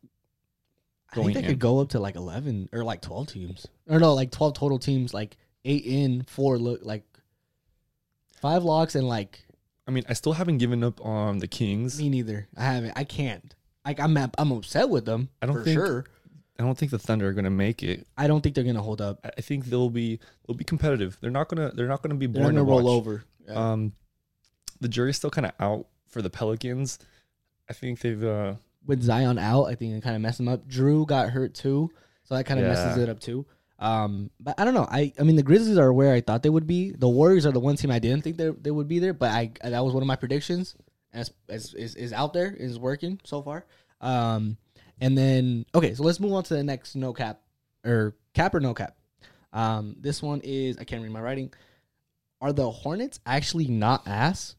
Right. 1.15 1.21
I 1.21 1.23
think 1.23 1.33
they 1.33 1.39
in. 1.41 1.45
could 1.47 1.59
go 1.59 1.79
up 1.79 1.89
to 1.89 1.99
like 1.99 2.15
eleven 2.15 2.69
or 2.71 2.83
like 2.83 3.01
twelve 3.01 3.27
teams, 3.27 3.67
or 3.87 3.99
no, 3.99 4.13
like 4.13 4.31
twelve 4.31 4.53
total 4.53 4.79
teams. 4.79 5.13
Like 5.13 5.37
eight 5.65 5.85
in, 5.85 6.23
four 6.23 6.57
look 6.57 6.81
like 6.83 7.03
five 8.41 8.63
locks, 8.63 8.95
and 8.95 9.07
like 9.07 9.45
I 9.87 9.91
mean, 9.91 10.03
I 10.09 10.13
still 10.13 10.33
haven't 10.33 10.57
given 10.57 10.83
up 10.83 11.03
on 11.05 11.37
the 11.39 11.47
Kings. 11.47 11.99
me 11.99 12.09
neither. 12.09 12.47
I 12.57 12.63
haven't. 12.63 12.93
I 12.95 13.03
can't. 13.03 13.53
Like 13.85 13.99
I'm, 13.99 14.17
I'm 14.17 14.51
upset 14.51 14.89
with 14.89 15.05
them. 15.05 15.29
I 15.41 15.45
don't 15.45 15.57
for 15.57 15.63
think- 15.63 15.75
sure. 15.79 16.05
I 16.57 16.63
don't 16.63 16.77
think 16.77 16.89
the 16.91 16.97
Thunder 16.99 17.27
are 17.27 17.33
going 17.33 17.43
to 17.43 17.49
make 17.49 17.83
it. 17.83 18.07
I 18.17 18.27
don't 18.27 18.39
think 18.39 18.55
they're 18.55 18.63
gonna 18.63 18.81
hold 18.81 19.01
up. 19.01 19.19
I 19.25 19.31
I 19.37 19.41
think 19.41 19.65
they'll 19.65 19.89
be 19.89 20.21
they'll 20.47 20.55
be 20.55 20.63
competitive. 20.63 21.17
They're 21.19 21.29
not 21.29 21.49
gonna 21.49 21.71
they're 21.73 21.87
not 21.89 22.01
gonna 22.01 22.15
be 22.15 22.27
They're 22.27 22.43
gonna 22.43 22.59
to 22.59 22.63
roll 22.63 22.83
watch. 22.83 22.91
over. 22.93 23.23
Yeah. 23.45 23.71
Um, 23.73 23.91
the 24.79 24.87
jury's 24.87 25.17
still 25.17 25.29
kind 25.29 25.45
of 25.47 25.51
out 25.59 25.87
for 26.07 26.21
the 26.21 26.29
Pelicans. 26.29 26.97
I 27.69 27.73
think 27.73 27.99
they've 27.99 28.23
uh 28.23 28.53
with 28.85 29.01
Zion 29.01 29.37
out, 29.37 29.65
I 29.65 29.75
think 29.75 29.93
it 29.93 30.03
kind 30.03 30.15
of 30.15 30.21
messed 30.21 30.39
him 30.39 30.47
up. 30.47 30.67
Jrue 30.67 31.07
got 31.07 31.29
hurt 31.29 31.53
too, 31.53 31.89
so 32.23 32.35
that 32.35 32.45
kind 32.45 32.59
of 32.59 32.65
messes 32.67 32.97
it 32.97 33.09
up 33.09 33.19
too. 33.19 33.45
Um, 33.77 34.29
but 34.39 34.55
I 34.57 34.63
don't 34.65 34.73
know. 34.73 34.87
I 34.89 35.11
I 35.19 35.23
mean, 35.23 35.35
the 35.35 35.43
Grizzlies 35.43 35.77
are 35.77 35.91
where 35.91 36.13
I 36.13 36.21
thought 36.21 36.43
they 36.43 36.49
would 36.49 36.67
be. 36.67 36.91
The 36.91 37.09
Warriors 37.09 37.45
are 37.45 37.51
the 37.51 37.59
one 37.59 37.75
team 37.75 37.91
I 37.91 37.99
didn't 37.99 38.23
think 38.23 38.37
they 38.37 38.49
they 38.49 38.71
would 38.71 38.87
be 38.87 38.99
there, 38.99 39.13
but 39.13 39.31
I 39.31 39.51
that 39.63 39.83
was 39.83 39.93
one 39.93 40.03
of 40.03 40.07
my 40.07 40.15
predictions. 40.15 40.75
As 41.13 41.31
as 41.49 41.73
is, 41.73 41.95
is 41.95 42.13
out 42.13 42.33
there 42.33 42.53
is 42.53 42.77
working 42.79 43.19
so 43.23 43.41
far. 43.41 43.65
Um, 44.01 44.57
and 44.99 45.17
then 45.17 45.65
okay, 45.73 45.93
so 45.93 46.03
let's 46.03 46.19
move 46.19 46.33
on 46.33 46.43
to 46.43 46.53
the 46.55 46.63
next 46.63 46.95
no 46.95 47.13
cap 47.13 47.41
or 47.85 48.15
cap 48.33 48.53
or 48.55 48.59
no 48.59 48.73
cap. 48.73 48.95
Um, 49.53 49.95
this 49.99 50.21
one 50.21 50.41
is 50.43 50.77
I 50.77 50.83
can't 50.83 51.01
read 51.01 51.11
my 51.11 51.21
writing. 51.21 51.53
Are 52.41 52.51
the 52.53 52.69
Hornets 52.69 53.19
actually 53.25 53.67
not 53.67 54.07
ass? 54.07 54.55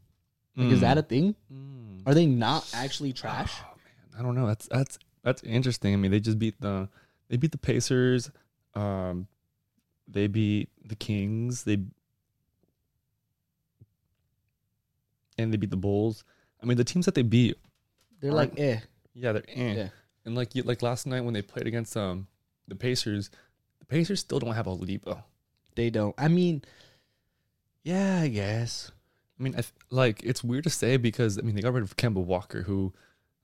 Like, 0.56 0.72
Is 0.72 0.78
mm, 0.78 0.80
that 0.82 0.98
a 0.98 1.02
thing? 1.02 1.34
mm. 1.52 2.02
Are 2.06 2.14
they 2.14 2.24
not 2.24 2.68
actually 2.74 3.12
trash? 3.12 3.52
I 4.18 4.22
don't 4.22 4.34
know. 4.34 4.46
That's 4.46 4.68
that's 4.68 4.98
that's 5.22 5.42
interesting. 5.42 5.92
I 5.92 5.96
mean, 5.96 6.10
they 6.10 6.20
just 6.20 6.38
beat 6.38 6.60
the 6.60 6.88
they 7.28 7.36
beat 7.36 7.52
the 7.52 7.58
Pacers. 7.58 8.30
Um, 8.74 9.26
they 10.08 10.26
beat 10.26 10.68
the 10.84 10.96
Kings. 10.96 11.64
They 11.64 11.78
and 15.38 15.52
they 15.52 15.56
beat 15.56 15.70
the 15.70 15.76
Bulls. 15.76 16.24
I 16.62 16.66
mean, 16.66 16.76
the 16.76 16.84
teams 16.84 17.06
that 17.06 17.14
they 17.14 17.22
beat, 17.22 17.56
They're 18.20 18.32
like 18.32 18.58
eh. 18.58 18.80
yeah, 19.14 19.32
they're 19.32 19.44
eh. 19.48 19.74
Yeah. 19.74 19.88
And 20.24 20.34
like 20.34 20.54
you, 20.54 20.62
like 20.62 20.82
last 20.82 21.06
night 21.06 21.22
when 21.24 21.34
they 21.34 21.42
played 21.42 21.66
against 21.66 21.96
um 21.96 22.26
the 22.68 22.74
Pacers, 22.74 23.30
the 23.78 23.84
Pacers 23.86 24.20
still 24.20 24.38
don't 24.38 24.54
have 24.54 24.66
Oladipo. 24.66 25.22
They 25.74 25.90
don't. 25.90 26.14
I 26.18 26.28
mean, 26.28 26.62
yeah, 27.84 28.20
I 28.22 28.28
guess. 28.28 28.90
I 29.38 29.42
mean, 29.42 29.52
I 29.52 29.60
th- 29.60 29.72
like 29.90 30.22
it's 30.24 30.42
weird 30.42 30.64
to 30.64 30.70
say 30.70 30.96
because 30.96 31.38
I 31.38 31.42
mean 31.42 31.54
they 31.54 31.60
got 31.60 31.74
rid 31.74 31.82
of 31.84 31.96
Kemba 31.96 32.24
Walker, 32.24 32.62
who, 32.62 32.92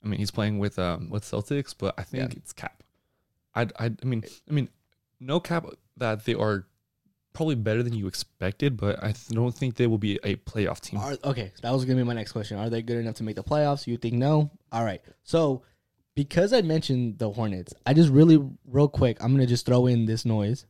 I 0.05 0.09
mean, 0.09 0.19
he's 0.19 0.31
playing 0.31 0.59
with 0.59 0.79
um 0.79 1.11
with 1.11 1.25
Celtics, 1.25 1.75
but 1.77 1.95
I 1.99 2.03
think 2.03 2.33
Yeah. 2.33 2.39
it's 2.39 2.53
Cap. 2.53 2.83
I 3.55 3.63
I 3.79 3.91
I 4.03 4.05
mean 4.05 4.25
I 4.49 4.53
mean 4.53 4.69
no 5.21 5.39
cap 5.41 5.67
that 5.99 6.25
they 6.25 6.35
are 6.35 6.67
probably 7.33 7.55
better 7.55 7.83
than 7.83 7.95
you 7.95 8.07
expected, 8.07 8.77
but 8.77 9.03
I 9.03 9.15
don't 9.31 9.55
think 9.55 9.77
they 9.77 9.87
will 9.87 9.99
be 9.99 10.19
a 10.25 10.37
playoff 10.37 10.81
team. 10.81 11.01
Are, 11.01 11.17
okay, 11.25 11.53
that 11.63 11.71
was 11.71 11.85
gonna 11.85 11.97
be 11.99 12.05
my 12.05 12.15
next 12.15 12.33
question. 12.33 12.59
Are 12.59 12.69
they 12.69 12.83
good 12.83 12.99
enough 12.99 13.15
to 13.17 13.23
make 13.25 13.37
the 13.37 13.45
playoffs? 13.45 13.87
You 13.87 13.97
think 13.97 14.15
no? 14.15 14.51
All 14.71 14.85
right. 14.85 15.01
So 15.23 15.63
because 16.15 16.53
I 16.53 16.61
mentioned 16.63 17.19
the 17.19 17.31
Hornets, 17.31 17.73
I 17.87 17.95
just 17.95 18.11
really 18.11 18.43
real 18.67 18.89
quick, 18.89 19.17
I'm 19.23 19.33
gonna 19.33 19.47
just 19.47 19.65
throw 19.65 19.87
in 19.87 20.05
this 20.07 20.25
noise. 20.25 20.67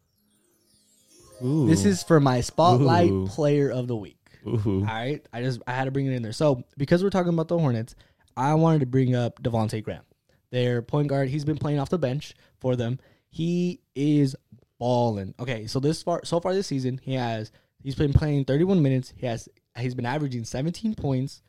Ooh. 1.42 1.66
This 1.66 1.84
is 1.84 2.02
for 2.02 2.20
my 2.20 2.40
spotlight 2.40 3.10
Ooh. 3.10 3.26
player 3.26 3.70
of 3.70 3.88
the 3.88 3.96
week. 3.96 4.18
Ooh. 4.46 4.80
All 4.80 4.86
right. 4.86 5.24
I 5.32 5.42
just 5.42 5.60
I 5.66 5.72
had 5.72 5.84
to 5.84 5.90
bring 5.90 6.06
it 6.06 6.12
in 6.12 6.22
there. 6.22 6.32
So 6.32 6.62
because 6.76 7.02
we're 7.02 7.10
talking 7.10 7.32
about 7.32 7.48
the 7.48 7.58
Hornets, 7.58 7.94
I 8.36 8.54
wanted 8.54 8.80
to 8.80 8.86
bring 8.86 9.14
up 9.14 9.42
Devonte 9.42 9.82
Graham. 9.82 10.04
Their 10.50 10.82
point 10.82 11.08
guard. 11.08 11.28
He's 11.28 11.44
been 11.44 11.58
playing 11.58 11.78
off 11.78 11.88
the 11.88 11.98
bench 11.98 12.34
for 12.60 12.76
them. 12.76 12.98
He 13.30 13.80
is 13.94 14.36
balling. 14.78 15.34
Okay, 15.40 15.66
so 15.66 15.80
this 15.80 16.02
far 16.02 16.20
so 16.24 16.40
far 16.40 16.52
this 16.52 16.66
season, 16.66 17.00
he 17.02 17.14
has 17.14 17.50
he's 17.82 17.94
been 17.94 18.12
playing 18.12 18.44
31 18.44 18.82
minutes. 18.82 19.12
He 19.16 19.26
has 19.26 19.48
he's 19.78 19.94
been 19.94 20.04
averaging 20.06 20.44
17 20.44 20.94
points, 20.94 21.40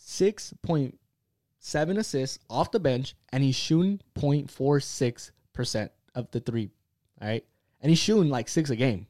6.7 0.00 1.98
assists 1.98 2.38
off 2.50 2.72
the 2.72 2.80
bench, 2.80 3.14
and 3.32 3.44
he's 3.44 3.54
shooting 3.56 4.00
0.46% 4.16 5.90
of 6.14 6.30
the 6.30 6.40
three. 6.40 6.70
All 7.20 7.28
right. 7.28 7.44
And 7.80 7.90
he's 7.90 7.98
shooting 7.98 8.30
like 8.30 8.48
six 8.48 8.70
a 8.70 8.76
game. 8.76 9.06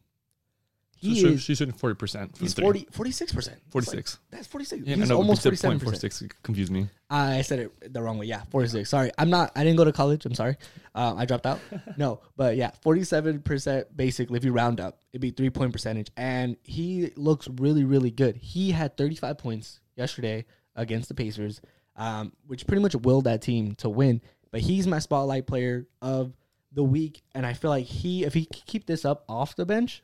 He 1.02 1.20
So 1.20 1.26
is 1.28 1.42
she's 1.42 1.58
shooting 1.58 1.74
forty 1.74 1.96
percent. 1.96 2.36
He's 2.38 2.54
40, 2.54 2.86
46%. 2.92 3.56
46. 3.70 4.18
That's 4.30 4.46
46. 4.46 4.86
Yeah, 4.86 4.94
He's 4.94 5.08
know, 5.08 5.16
almost 5.16 5.42
but 5.42 5.50
you 5.50 5.56
said 5.56 5.72
47%. 5.72 5.80
0.46 5.80 6.30
confused 6.44 6.70
me. 6.70 6.88
I 7.10 7.42
said 7.42 7.58
it 7.58 7.92
the 7.92 8.00
wrong 8.00 8.18
way. 8.18 8.26
Yeah, 8.26 8.42
46. 8.50 8.88
Sorry. 8.88 9.10
I'm 9.18 9.28
not, 9.28 9.50
I 9.56 9.64
didn't 9.64 9.78
go 9.78 9.84
to 9.84 9.92
college. 9.92 10.24
I'm 10.24 10.34
sorry. 10.34 10.56
Um, 10.94 11.18
I 11.18 11.24
dropped 11.24 11.44
out. 11.44 11.58
no, 11.96 12.20
but 12.36 12.56
yeah, 12.56 12.70
47% 12.84 13.86
basically, 13.96 14.36
if 14.36 14.44
you 14.44 14.52
round 14.52 14.78
up, 14.80 15.00
it'd 15.12 15.20
be 15.20 15.32
three 15.32 15.50
point 15.50 15.72
percentage. 15.72 16.10
And 16.16 16.56
he 16.62 17.10
looks 17.16 17.48
really, 17.48 17.82
really 17.82 18.12
good. 18.12 18.36
He 18.36 18.70
had 18.70 18.96
35 18.96 19.38
points 19.38 19.80
yesterday 19.96 20.44
against 20.76 21.08
the 21.08 21.14
Pacers, 21.14 21.60
um, 21.96 22.32
which 22.46 22.64
pretty 22.66 22.80
much 22.82 22.94
willed 22.94 23.24
that 23.24 23.42
team 23.42 23.74
to 23.76 23.88
win. 23.88 24.20
But 24.52 24.60
he's 24.60 24.86
my 24.86 25.00
spotlight 25.00 25.48
player 25.48 25.88
of 26.00 26.32
the 26.72 26.84
week. 26.84 27.22
And 27.34 27.44
I 27.44 27.54
feel 27.54 27.70
like 27.70 27.86
he, 27.86 28.24
if 28.24 28.34
he 28.34 28.44
keep 28.44 28.86
this 28.86 29.04
up 29.04 29.24
off 29.28 29.56
the 29.56 29.66
bench, 29.66 30.02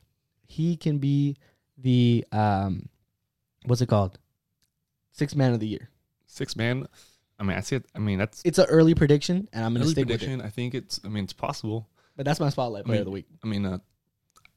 he 0.49 0.77
can 0.77 0.99
be 0.99 1.37
the, 1.77 2.25
um, 2.33 2.89
what's 3.65 3.81
it 3.81 3.87
called? 3.89 4.19
Six 5.13 5.35
man 5.37 5.53
of 5.53 5.61
the 5.61 5.67
year. 5.69 5.91
Six 6.27 6.57
man. 6.57 6.89
I 7.39 7.45
mean, 7.45 7.57
I 7.57 7.61
see 7.61 7.77
it. 7.77 7.85
I 7.95 7.99
mean, 8.01 8.19
that's 8.19 8.43
It's 8.45 8.59
an 8.59 8.67
early 8.67 8.95
prediction, 8.95 9.49
and 9.53 9.65
I'm 9.65 9.73
going 9.73 9.85
to 9.85 9.91
stick 9.91 10.07
with 10.07 10.15
it. 10.17 10.19
prediction. 10.19 10.43
I 10.43 10.49
think 10.51 10.75
it's. 10.75 11.01
I 11.05 11.09
mean, 11.09 11.25
it's 11.25 11.33
possible. 11.33 11.89
But 12.17 12.25
that's 12.27 12.41
my 12.41 12.49
spotlight 12.51 12.85
player 12.85 12.97
mean, 12.97 13.01
of 13.03 13.05
the 13.07 13.11
week. 13.13 13.27
I 13.45 13.47
mean, 13.47 13.65
uh, 13.65 13.79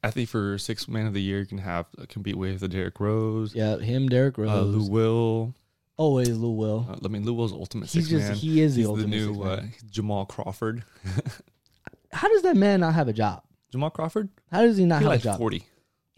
I 0.02 0.10
think 0.10 0.28
for 0.28 0.58
six 0.58 0.88
man 0.88 1.06
of 1.06 1.14
the 1.14 1.22
year, 1.22 1.38
you 1.40 1.46
can 1.46 1.58
have 1.58 1.86
uh, 1.96 2.06
compete 2.08 2.34
with 2.36 2.58
the 2.58 2.66
Derrick 2.68 2.98
Rose, 2.98 3.54
Yeah, 3.54 3.78
him, 3.78 4.08
Derrick 4.08 4.36
Rose, 4.36 4.50
uh, 4.50 4.62
Lou 4.62 4.88
Will. 4.90 5.54
always 5.96 6.30
Lou 6.36 6.50
Will. 6.50 6.86
Uh, 6.90 6.96
I 7.04 7.08
mean, 7.08 7.24
Lou 7.24 7.34
Will's 7.34 7.52
ultimate 7.52 7.84
He's 7.88 8.08
six 8.08 8.08
just 8.08 8.28
man. 8.30 8.34
he 8.36 8.60
is 8.60 8.74
the 8.74 8.80
He's 8.80 8.86
the 8.86 8.90
ultimate 8.90 9.10
new 9.10 9.42
uh, 9.44 9.62
Jamal 9.88 10.26
Crawford. 10.26 10.82
How 12.12 12.28
does 12.28 12.42
that 12.42 12.56
man 12.56 12.80
not 12.80 12.94
have 12.94 13.06
a 13.08 13.12
job? 13.12 13.42
Jamal 13.70 13.90
Crawford, 13.90 14.28
How 14.50 14.62
does 14.62 14.76
he 14.76 14.84
not 14.84 14.98
he 14.98 15.04
have 15.04 15.12
like 15.12 15.20
a 15.20 15.24
job? 15.24 15.38
forty. 15.38 15.64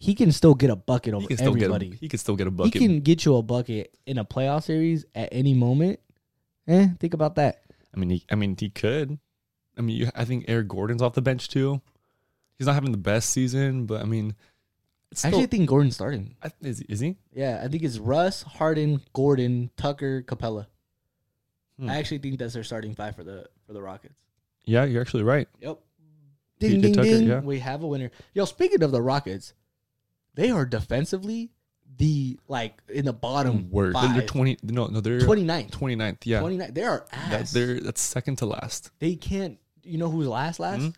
He 0.04 0.14
can 0.14 0.32
still 0.32 0.54
get 0.54 0.70
a 0.70 0.76
bucket 0.76 1.14
over 1.14 1.26
He 1.28 1.36
everybody. 1.42 1.88
get. 1.88 1.96
A, 1.96 2.00
he 2.00 2.08
can 2.08 2.18
still 2.18 2.36
get 2.36 2.46
a 2.46 2.50
bucket. 2.50 2.74
he 2.74 2.78
can 2.86 3.00
get 3.00 3.24
you 3.24 3.36
a 3.36 3.42
bucket 3.42 3.96
in 4.06 4.18
a 4.18 4.24
playoff 4.24 4.64
series 4.64 5.04
at 5.14 5.30
any 5.32 5.54
moment. 5.54 6.00
Eh, 6.68 6.88
think 6.98 7.14
about 7.14 7.36
that. 7.36 7.62
I 7.94 7.98
mean, 7.98 8.10
he, 8.10 8.24
I 8.30 8.34
mean, 8.34 8.56
he 8.58 8.68
could. 8.70 9.18
I 9.78 9.80
mean, 9.80 9.96
you, 9.96 10.10
I 10.14 10.24
think 10.24 10.44
Eric 10.48 10.68
Gordon's 10.68 11.00
off 11.02 11.14
the 11.14 11.22
bench 11.22 11.48
too. 11.48 11.80
He's 12.58 12.66
not 12.66 12.74
having 12.74 12.92
the 12.92 12.98
best 12.98 13.30
season, 13.30 13.86
but 13.86 14.00
I 14.02 14.04
mean, 14.04 14.34
it's 15.10 15.24
I 15.24 15.28
actually 15.28 15.46
think 15.46 15.68
Gordon's 15.68 15.94
starting. 15.94 16.36
I, 16.42 16.50
is, 16.60 16.80
is 16.82 17.00
he? 17.00 17.16
Yeah, 17.32 17.60
I 17.64 17.68
think 17.68 17.82
it's 17.82 17.98
Russ, 17.98 18.42
Harden, 18.42 19.00
Gordon, 19.12 19.70
Tucker, 19.76 20.22
Capela. 20.22 20.66
Hmm. 21.78 21.88
I 21.90 21.96
actually 21.98 22.18
think 22.18 22.38
that's 22.38 22.54
their 22.54 22.62
starting 22.64 22.94
five 22.94 23.16
for 23.16 23.24
the 23.24 23.46
for 23.66 23.72
the 23.72 23.82
Rockets. 23.82 24.14
Yeah, 24.64 24.84
you're 24.84 25.00
actually 25.02 25.22
right. 25.24 25.48
Yep. 25.60 25.78
Ding 26.60 26.80
ding 26.80 26.94
Tucker, 26.94 27.08
ding. 27.08 27.26
yeah. 27.26 27.40
We 27.40 27.58
have 27.58 27.82
a 27.82 27.86
winner. 27.86 28.10
Yo, 28.32 28.44
speaking 28.44 28.82
of 28.82 28.92
the 28.92 29.02
Rockets, 29.02 29.52
they 30.34 30.50
are 30.50 30.64
defensively 30.66 31.50
the 31.96 32.38
like 32.48 32.80
in 32.88 33.04
the 33.04 33.12
bottom 33.12 33.70
Word. 33.70 33.94
They're, 33.94 34.12
they're 34.14 34.26
twenty. 34.26 34.56
No, 34.62 34.86
no, 34.86 35.00
they're 35.00 35.20
29th. 35.20 35.70
29th. 35.70 36.16
Yeah, 36.24 36.40
29. 36.40 36.74
They 36.74 36.82
are 36.82 37.06
that, 37.12 37.40
ass. 37.42 37.52
they're 37.52 37.78
that's 37.80 38.00
second 38.00 38.36
to 38.38 38.46
last. 38.46 38.90
they 38.98 39.14
can't. 39.16 39.58
You 39.84 39.98
know 39.98 40.10
who's 40.10 40.26
last? 40.26 40.58
Last 40.58 40.80
Hmm? 40.80 40.88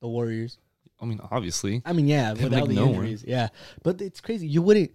the 0.00 0.08
Warriors. 0.08 0.58
I 1.00 1.04
mean, 1.06 1.20
obviously, 1.30 1.82
I 1.84 1.92
mean, 1.92 2.06
yeah, 2.08 2.34
They 2.34 2.40
have, 2.42 2.50
without 2.50 2.60
like, 2.62 2.68
the 2.70 2.74
no 2.74 2.86
one. 2.86 2.94
injuries, 2.96 3.24
yeah. 3.26 3.48
But 3.82 4.00
it's 4.02 4.20
crazy. 4.20 4.46
You 4.46 4.60
wouldn't 4.62 4.90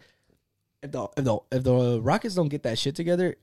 if 0.84 0.92
the 0.92 1.08
if 1.18 1.24
the 1.24 1.38
if 1.52 1.64
the 1.64 2.00
Rockets 2.02 2.36
don't 2.36 2.50
get 2.50 2.64
that 2.64 2.78
shit 2.78 2.96
together, 2.96 3.36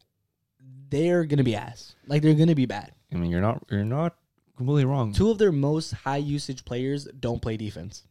they're 0.90 1.24
gonna 1.24 1.44
be 1.44 1.54
ass. 1.56 1.94
Like 2.06 2.22
they're 2.22 2.34
gonna 2.34 2.54
be 2.54 2.66
bad. 2.66 2.92
I 3.12 3.16
mean, 3.16 3.30
you're 3.30 3.40
not 3.40 3.62
you're 3.70 3.84
not 3.84 4.16
completely 4.56 4.84
wrong. 4.84 5.12
Two 5.12 5.30
of 5.30 5.38
their 5.38 5.52
most 5.52 5.92
high 5.92 6.18
usage 6.18 6.64
players 6.64 7.04
don't 7.18 7.40
play 7.42 7.56
defense. 7.56 8.04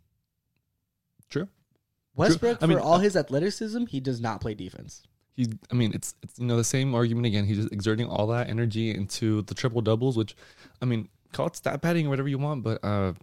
Westbrook, 2.21 2.57
I 2.61 2.65
mean, 2.65 2.77
for 2.77 2.83
all 2.83 2.95
uh, 2.95 2.99
his 2.99 3.15
athleticism, 3.15 3.85
he 3.87 3.99
does 3.99 4.21
not 4.21 4.41
play 4.41 4.53
defense. 4.53 5.03
He, 5.35 5.47
I 5.71 5.75
mean, 5.75 5.91
it's 5.93 6.15
it's 6.21 6.37
you 6.39 6.45
know 6.45 6.57
the 6.57 6.63
same 6.63 6.93
argument 6.93 7.25
again. 7.25 7.45
He's 7.45 7.57
just 7.57 7.71
exerting 7.71 8.07
all 8.07 8.27
that 8.27 8.49
energy 8.49 8.93
into 8.93 9.41
the 9.43 9.53
triple 9.53 9.81
doubles, 9.81 10.17
which, 10.17 10.35
I 10.81 10.85
mean, 10.85 11.09
call 11.31 11.47
it 11.47 11.55
stat 11.55 11.81
padding 11.81 12.07
or 12.07 12.09
whatever 12.09 12.27
you 12.27 12.37
want, 12.37 12.63
but 12.63 12.83
uh, 12.83 13.13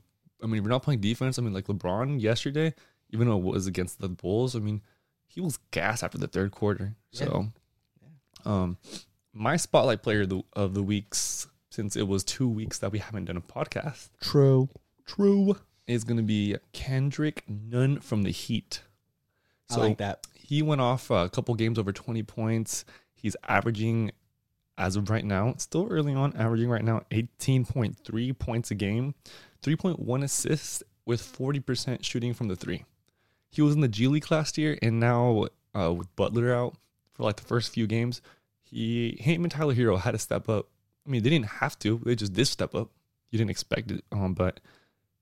I 0.42 0.46
mean, 0.46 0.56
if 0.58 0.64
we're 0.64 0.70
not 0.70 0.82
playing 0.82 1.00
defense. 1.00 1.38
I 1.38 1.42
mean, 1.42 1.52
like 1.52 1.66
LeBron 1.66 2.20
yesterday, 2.20 2.74
even 3.10 3.28
though 3.28 3.38
it 3.38 3.44
was 3.44 3.66
against 3.66 4.00
the 4.00 4.08
Bulls, 4.08 4.54
I 4.54 4.60
mean, 4.60 4.82
he 5.26 5.40
was 5.40 5.58
gas 5.70 6.02
after 6.02 6.18
the 6.18 6.28
third 6.28 6.52
quarter. 6.52 6.94
So, 7.12 7.48
um, 8.44 8.78
my 9.32 9.56
spotlight 9.56 10.02
player 10.02 10.22
of 10.22 10.28
the, 10.30 10.42
of 10.54 10.74
the 10.74 10.82
weeks, 10.82 11.48
since 11.70 11.96
it 11.96 12.08
was 12.08 12.24
two 12.24 12.48
weeks 12.48 12.78
that 12.78 12.92
we 12.92 12.98
haven't 12.98 13.26
done 13.26 13.36
a 13.36 13.40
podcast, 13.40 14.10
True. 14.20 14.68
true, 15.06 15.56
is 15.86 16.04
going 16.04 16.16
to 16.16 16.22
be 16.22 16.56
Kendrick 16.72 17.44
Nunn 17.48 18.00
from 18.00 18.22
the 18.22 18.30
Heat. 18.30 18.82
I 19.70 19.76
like 19.76 19.98
that. 19.98 20.26
He 20.34 20.62
went 20.62 20.80
off 20.80 21.10
a 21.10 21.28
couple 21.28 21.54
games 21.54 21.78
over 21.78 21.92
20 21.92 22.22
points. 22.22 22.84
He's 23.14 23.36
averaging, 23.46 24.12
as 24.78 24.96
of 24.96 25.10
right 25.10 25.24
now, 25.24 25.54
still 25.58 25.88
early 25.90 26.14
on, 26.14 26.34
averaging 26.36 26.68
right 26.70 26.84
now 26.84 27.02
18.3 27.10 28.38
points 28.38 28.70
a 28.70 28.74
game, 28.74 29.14
3.1 29.62 30.24
assists 30.24 30.82
with 31.04 31.20
40% 31.20 32.04
shooting 32.04 32.34
from 32.34 32.48
the 32.48 32.56
three. 32.56 32.84
He 33.50 33.62
was 33.62 33.74
in 33.74 33.80
the 33.80 33.88
G 33.88 34.06
League 34.08 34.30
last 34.30 34.58
year, 34.58 34.78
and 34.82 35.00
now 35.00 35.46
uh, 35.74 35.92
with 35.92 36.14
Butler 36.16 36.54
out 36.54 36.76
for 37.14 37.24
like 37.24 37.36
the 37.36 37.44
first 37.44 37.72
few 37.72 37.86
games, 37.86 38.20
he 38.62 39.16
him 39.18 39.44
and 39.44 39.50
Tyler 39.50 39.74
Herro 39.74 39.98
had 39.98 40.12
to 40.12 40.18
step 40.18 40.48
up. 40.48 40.68
I 41.06 41.10
mean, 41.10 41.22
they 41.22 41.30
didn't 41.30 41.46
have 41.46 41.78
to; 41.80 42.00
they 42.04 42.14
just 42.14 42.34
did 42.34 42.46
step 42.46 42.74
up. 42.74 42.90
You 43.30 43.38
didn't 43.38 43.50
expect 43.50 43.90
it, 43.90 44.04
um, 44.12 44.34
but 44.34 44.60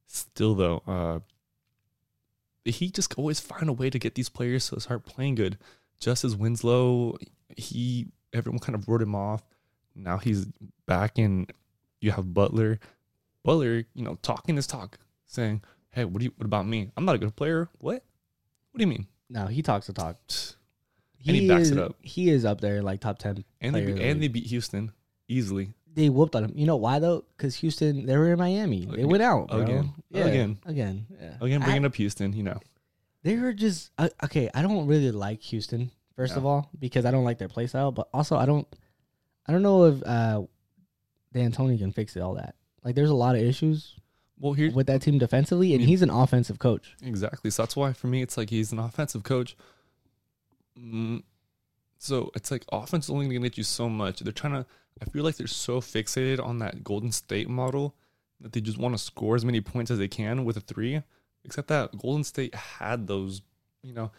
still, 0.07 0.55
though, 0.55 0.83
uh, 0.87 1.21
he 2.67 2.91
just 2.91 3.15
always 3.15 3.41
find 3.41 3.69
a 3.69 3.73
way 3.73 3.91
to 3.91 3.99
get 3.99 4.15
these 4.15 4.29
players 4.29 4.69
to 4.71 4.81
start 4.81 5.05
playing 5.05 5.37
good. 5.37 5.59
Justice 6.01 6.35
Winslow, 6.35 7.17
he 7.57 8.09
everyone 8.33 8.59
kind 8.59 8.75
of 8.75 8.89
wrote 8.89 9.03
him 9.03 9.15
off. 9.15 9.43
Now 9.95 10.19
he's 10.19 10.47
back 10.87 11.19
in. 11.19 11.47
You 12.01 12.13
have 12.13 12.35
Butler. 12.35 12.79
Butler, 13.43 13.85
you 13.95 14.03
know, 14.03 14.19
talking 14.23 14.57
his 14.57 14.67
talk, 14.67 14.99
saying, 15.27 15.63
"Hey, 15.91 16.05
what 16.05 16.19
do 16.19 16.25
you? 16.25 16.33
What 16.37 16.45
about 16.45 16.67
me? 16.67 16.91
I'm 16.97 17.05
not 17.05 17.15
a 17.15 17.19
good 17.19 17.37
player. 17.37 17.69
What? 17.79 18.05
What 18.73 18.79
do 18.79 18.83
you 18.83 18.89
mean?" 18.89 19.07
No, 19.31 19.47
he 19.47 19.63
talks 19.63 19.87
the 19.87 19.93
talk. 19.93 20.19
And 21.27 21.37
he 21.37 21.49
backs 21.49 21.65
is, 21.65 21.71
it 21.73 21.79
up. 21.79 21.97
He 22.01 22.31
is 22.31 22.45
up 22.45 22.61
there 22.61 22.83
like 22.83 23.01
top 23.01 23.19
ten. 23.19 23.45
And 23.61 23.75
they 23.75 23.83
player 23.83 23.97
be- 23.97 24.03
and 24.03 24.23
they 24.23 24.29
beat 24.29 24.47
Houston 24.47 24.93
easily. 25.29 25.73
They 25.97 26.09
whooped 26.09 26.37
on 26.37 26.45
him. 26.45 26.53
You 26.55 26.67
know 26.67 26.77
why 26.77 27.01
though? 27.01 27.25
Because 27.37 27.57
Houston, 27.57 28.07
they 28.07 28.17
were 28.17 28.31
in 28.33 28.39
Miami. 28.39 28.85
They 28.85 28.93
Again. 28.95 29.09
went 29.09 29.23
out 29.23 29.49
bro. 29.49 29.61
Again. 29.63 29.93
Yeah, 30.11 30.25
Again. 30.27 30.59
again, 30.67 31.07
yeah. 31.21 31.35
Again, 31.41 31.63
I- 31.63 31.65
bringing 31.65 31.85
up 31.85 31.95
Houston, 31.97 32.33
you 32.33 32.45
know. 32.45 32.61
they 33.25 33.37
were 33.37 33.53
just 33.53 33.91
uh, 33.99 34.09
okay. 34.25 34.49
I 34.55 34.63
don't 34.63 34.87
really 34.87 35.11
like 35.11 35.41
Houston 35.43 35.91
first 36.15 36.37
of 36.37 36.47
all 36.47 36.71
because 36.79 37.05
I 37.05 37.11
don't 37.11 37.25
like 37.25 37.39
their 37.39 37.49
play 37.49 37.67
style, 37.67 37.91
but 37.91 38.09
also 38.15 38.37
I 38.37 38.47
don't, 38.47 38.67
I 39.47 39.53
don't 39.53 39.63
know 39.63 39.85
if 39.85 40.03
uh, 40.07 40.43
D'Antoni 41.35 41.79
can 41.79 41.93
fix 41.93 42.17
it 42.17 42.21
all 42.21 42.35
that. 42.35 42.55
Like, 42.85 42.95
there's 42.95 43.11
a 43.11 43.15
lot 43.15 43.35
of 43.35 43.43
issues 43.43 43.97
Well, 44.39 44.53
here 44.53 44.71
with 44.71 44.87
that 44.87 45.03
team 45.03 45.19
defensively, 45.19 45.75
and 45.75 45.83
he's 45.83 46.03
an 46.03 46.11
offensive 46.11 46.59
coach. 46.59 46.95
Exactly. 47.03 47.51
So 47.51 47.63
that's 47.65 47.75
why 47.77 47.93
for 47.93 48.07
me 48.07 48.23
it's 48.23 48.37
like 48.37 48.49
he's 48.51 48.71
an 48.73 48.79
offensive 48.79 49.25
coach. 49.25 49.57
Mm, 50.79 51.23
so 51.99 52.31
it's 52.35 52.51
like 52.51 52.65
offense 52.71 53.07
is 53.07 53.11
only 53.11 53.27
going 53.27 53.43
to 53.43 53.49
get 53.49 53.59
you 53.59 53.65
so 53.65 53.89
much. 53.89 54.21
They're 54.21 54.33
trying 54.33 54.53
to. 54.55 54.67
I 55.01 55.05
feel 55.07 55.25
like 55.25 55.37
they're 55.37 55.47
so 55.47 55.81
fixated 55.81 56.43
on 56.45 56.59
that 56.61 56.83
Golden 56.85 57.13
State 57.13 57.49
model 57.49 57.95
that 58.41 58.53
they 58.53 58.61
just 58.61 58.79
want 58.79 58.95
to 58.95 58.99
score 58.99 59.35
as 59.37 59.45
many 59.45 59.61
points 59.61 59.91
as 59.91 59.99
they 59.99 60.09
can 60.09 60.45
with 60.45 60.57
a 60.57 60.61
three. 60.61 61.03
Except 61.45 61.69
that 61.69 61.97
Golden 61.99 62.25
State 62.25 62.55
had 62.55 63.07
those, 63.07 63.41
you 63.83 63.93
know, 63.93 64.11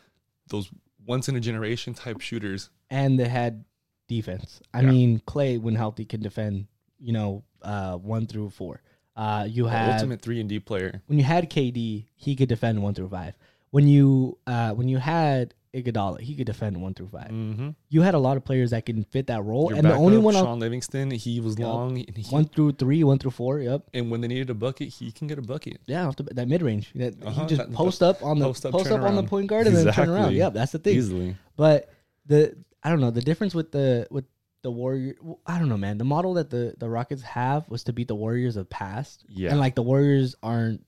those 0.48 0.70
once 1.06 1.28
in 1.30 1.36
a 1.36 1.40
generation 1.40 1.94
type 1.94 2.22
shooters. 2.22 2.70
and 2.90 3.20
they 3.20 3.28
had 3.28 3.66
defense. 4.08 4.62
I 4.74 4.82
Yeah. 4.82 4.92
mean, 4.92 5.22
Clay 5.26 5.58
when 5.58 5.76
healthy 5.76 6.06
can 6.06 6.22
defend. 6.22 6.68
You 7.00 7.14
know, 7.14 7.44
uh, 7.62 7.98
one 7.98 8.26
through 8.28 8.50
four. 8.52 8.82
Uh, 9.16 9.46
you 9.50 9.64
The 9.66 9.70
had 9.70 9.94
ultimate 9.96 10.22
three 10.22 10.40
and 10.40 10.48
D 10.50 10.60
player. 10.60 11.02
when 11.08 11.18
you 11.20 11.24
had 11.26 11.50
KD, 11.50 12.06
he 12.16 12.36
could 12.36 12.50
defend 12.50 12.82
one 12.82 12.94
through 12.94 13.10
five. 13.10 13.36
When 13.72 13.88
you 13.88 14.38
uh, 14.48 14.74
when 14.74 14.88
you 14.88 14.98
had 14.98 15.54
Iguodala, 15.74 16.20
he 16.22 16.36
could 16.36 16.46
defend 16.48 16.82
one 16.82 16.94
through 16.94 17.10
5 17.10 17.28
Mm-hmm. 17.30 17.70
You 17.90 18.02
had 18.02 18.14
a 18.14 18.20
lot 18.20 18.38
of 18.38 18.46
players 18.46 18.72
that 18.72 18.86
can 18.86 19.04
fit 19.04 19.28
that 19.28 19.44
role, 19.44 19.70
Your 19.70 19.78
and 19.78 19.88
the 19.88 19.94
only 19.94 20.18
one 20.18 20.36
on 20.36 20.44
Sean 20.44 20.60
Livingston, 20.60 21.12
he 21.12 21.40
was 21.40 21.58
Yup. 21.60 21.68
long. 21.68 21.98
And, 21.98 22.18
he, 22.18 22.24
one 22.34 22.46
through 22.46 22.74
three, 22.74 23.04
one 23.04 23.20
through 23.20 23.32
four. 23.32 23.60
Yep. 23.60 23.84
and 23.94 24.10
when 24.10 24.22
they 24.22 24.28
needed 24.28 24.50
a 24.50 24.54
bucket, 24.54 24.90
he 24.90 25.12
can 25.12 25.28
get 25.28 25.38
a 25.38 25.42
bucket. 25.42 25.80
Yeah, 25.86 26.08
off 26.08 26.16
the, 26.16 26.24
that 26.24 26.48
mid 26.48 26.62
range. 26.62 26.92
That 26.96 27.16
Uh-huh, 27.24 27.42
he 27.42 27.48
just 27.48 27.62
that- 27.62 27.74
post 27.74 28.02
up 28.02 28.24
on 28.24 28.40
the 28.40 28.46
post 28.46 28.64
post 28.64 28.92
up, 28.92 29.02
up, 29.02 29.08
on 29.08 29.16
the 29.16 29.24
point 29.24 29.48
guard 29.48 29.68
and 29.68 29.76
then 29.76 29.94
turn 29.94 30.10
around. 30.10 30.34
Yep, 30.36 30.54
that's 30.54 30.72
the 30.72 30.80
thing. 30.80 30.96
Easily. 30.98 31.36
But 31.56 31.90
the 32.26 32.56
I 32.84 32.90
don't 32.90 33.02
know 33.02 33.12
the 33.12 33.22
difference 33.22 33.54
with 33.54 33.72
the 33.72 34.08
with 34.10 34.26
the 34.64 34.72
Warrior. 34.72 35.16
I 35.46 35.60
don't 35.60 35.70
know, 35.70 35.78
man. 35.78 35.98
The 35.98 36.06
model 36.06 36.34
that 36.36 36.50
the 36.50 36.74
the 36.78 36.90
Rockets 36.90 37.22
have 37.22 37.70
was 37.70 37.84
to 37.86 37.94
beat 37.94 38.08
the 38.08 38.16
Warriors 38.16 38.56
of 38.58 38.70
past, 38.70 39.24
Yeah. 39.30 39.50
and 39.52 39.60
like 39.60 39.76
the 39.76 39.84
Warriors 39.84 40.36
aren't 40.42 40.84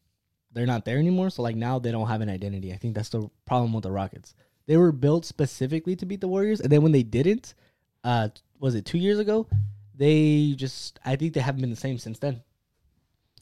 they're 0.52 0.66
not 0.66 0.84
there 0.84 0.98
anymore. 0.98 1.30
So 1.30 1.44
like 1.44 1.56
now 1.56 1.78
they 1.80 1.92
don't 1.92 2.08
have 2.08 2.22
an 2.22 2.30
identity. 2.30 2.74
I 2.74 2.78
think 2.78 2.96
that's 2.96 3.10
the 3.10 3.30
problem 3.46 3.72
with 3.74 3.84
the 3.84 3.92
Rockets. 3.92 4.34
They 4.70 4.78
were 4.78 4.92
built 4.92 5.26
specifically 5.26 5.96
to 5.96 6.06
beat 6.06 6.22
the 6.22 6.28
Warriors, 6.28 6.62
and 6.62 6.72
then 6.72 6.84
when 6.84 6.92
they 6.92 7.02
didn't, 7.02 7.56
uh, 8.04 8.30
was 8.60 8.76
it 8.76 8.86
two 8.86 9.00
years 9.00 9.18
ago? 9.18 9.48
They 9.96 10.54
just 10.56 11.00
I 11.04 11.16
think 11.16 11.34
they 11.34 11.40
haven't 11.40 11.62
been 11.62 11.72
the 11.72 11.76
same 11.76 11.98
since 11.98 12.20
then. 12.20 12.44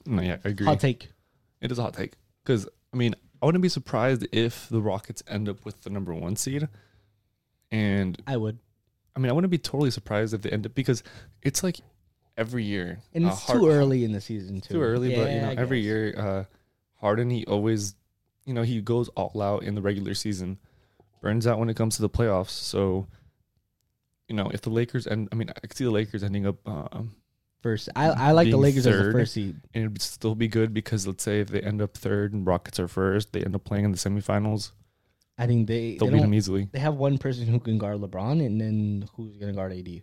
no, 0.06 0.22
yeah, 0.22 0.38
I 0.42 0.48
agree. 0.48 0.64
Hot 0.64 0.80
take. 0.80 1.10
It 1.60 1.70
is 1.70 1.78
a 1.78 1.82
hot 1.82 1.92
take 1.92 2.14
because 2.42 2.66
I 2.94 2.96
mean 2.96 3.14
I 3.42 3.44
wouldn't 3.44 3.60
be 3.60 3.68
surprised 3.68 4.26
if 4.32 4.70
the 4.70 4.80
Rockets 4.80 5.22
end 5.28 5.50
up 5.50 5.66
with 5.66 5.82
the 5.82 5.90
number 5.90 6.14
one 6.14 6.34
seed, 6.34 6.66
and 7.70 8.18
I 8.26 8.38
would, 8.38 8.58
I 9.14 9.20
mean 9.20 9.28
I 9.28 9.34
wouldn't 9.34 9.50
be 9.50 9.58
totally 9.58 9.90
surprised 9.90 10.32
if 10.32 10.40
they 10.40 10.48
end 10.48 10.64
up 10.64 10.74
because 10.74 11.02
it's 11.42 11.62
like 11.62 11.76
every 12.38 12.64
year 12.64 13.00
and 13.12 13.26
uh, 13.26 13.28
it's 13.28 13.44
too 13.44 13.68
early 13.68 14.02
in 14.02 14.12
the 14.12 14.22
season 14.22 14.62
too. 14.62 14.74
too 14.74 14.82
early, 14.82 15.14
but 15.14 15.30
you 15.30 15.42
know 15.42 15.50
I 15.50 15.56
every 15.56 15.82
guess. 15.82 15.86
year 15.86 16.14
uh, 16.16 16.44
Harden 16.94 17.28
he 17.28 17.44
always 17.44 17.96
you 18.46 18.54
know 18.54 18.62
he 18.62 18.80
goes 18.80 19.08
all 19.10 19.42
out 19.42 19.62
in 19.62 19.74
the 19.74 19.82
regular 19.82 20.14
season, 20.14 20.58
burns 21.20 21.46
out 21.46 21.58
when 21.58 21.68
it 21.68 21.76
comes 21.76 21.96
to 21.96 22.02
the 22.02 22.10
playoffs. 22.10 22.50
So 22.50 23.06
you 24.28 24.36
know 24.36 24.50
if 24.52 24.62
the 24.62 24.70
Lakers 24.70 25.06
and 25.06 25.28
I 25.32 25.34
mean 25.34 25.50
I 25.50 25.60
could 25.60 25.76
see 25.76 25.84
the 25.84 25.90
Lakers 25.90 26.22
ending 26.22 26.46
up. 26.46 26.56
Um, 26.66 27.14
first. 27.60 27.88
I 27.96 28.06
I 28.08 28.32
like 28.32 28.50
the 28.50 28.56
Lakers 28.56 28.86
as 28.86 29.06
the 29.06 29.12
first 29.12 29.34
seed. 29.34 29.56
and 29.74 29.84
it'd 29.84 30.02
still 30.02 30.34
be 30.34 30.48
good 30.48 30.72
because 30.72 31.06
let's 31.06 31.22
say 31.22 31.40
if 31.40 31.48
they 31.48 31.60
end 31.60 31.82
up 31.82 31.96
third 31.96 32.32
and 32.32 32.46
Rockets 32.46 32.78
are 32.80 32.88
first, 32.88 33.32
they 33.32 33.42
end 33.42 33.54
up 33.54 33.64
playing 33.64 33.84
in 33.84 33.92
the 33.92 33.98
semifinals. 33.98 34.72
I 35.36 35.46
think 35.46 35.68
they 35.68 35.96
They'll 35.96 36.08
they 36.08 36.14
beat 36.14 36.22
them 36.22 36.34
easily. 36.34 36.68
they 36.72 36.80
have 36.80 36.94
one 36.94 37.18
person 37.18 37.46
who 37.46 37.60
can 37.60 37.78
guard 37.78 38.00
LeBron, 38.00 38.44
and 38.44 38.60
then 38.60 39.08
who's 39.14 39.36
gonna 39.36 39.52
guard 39.52 39.72
AD? 39.72 40.02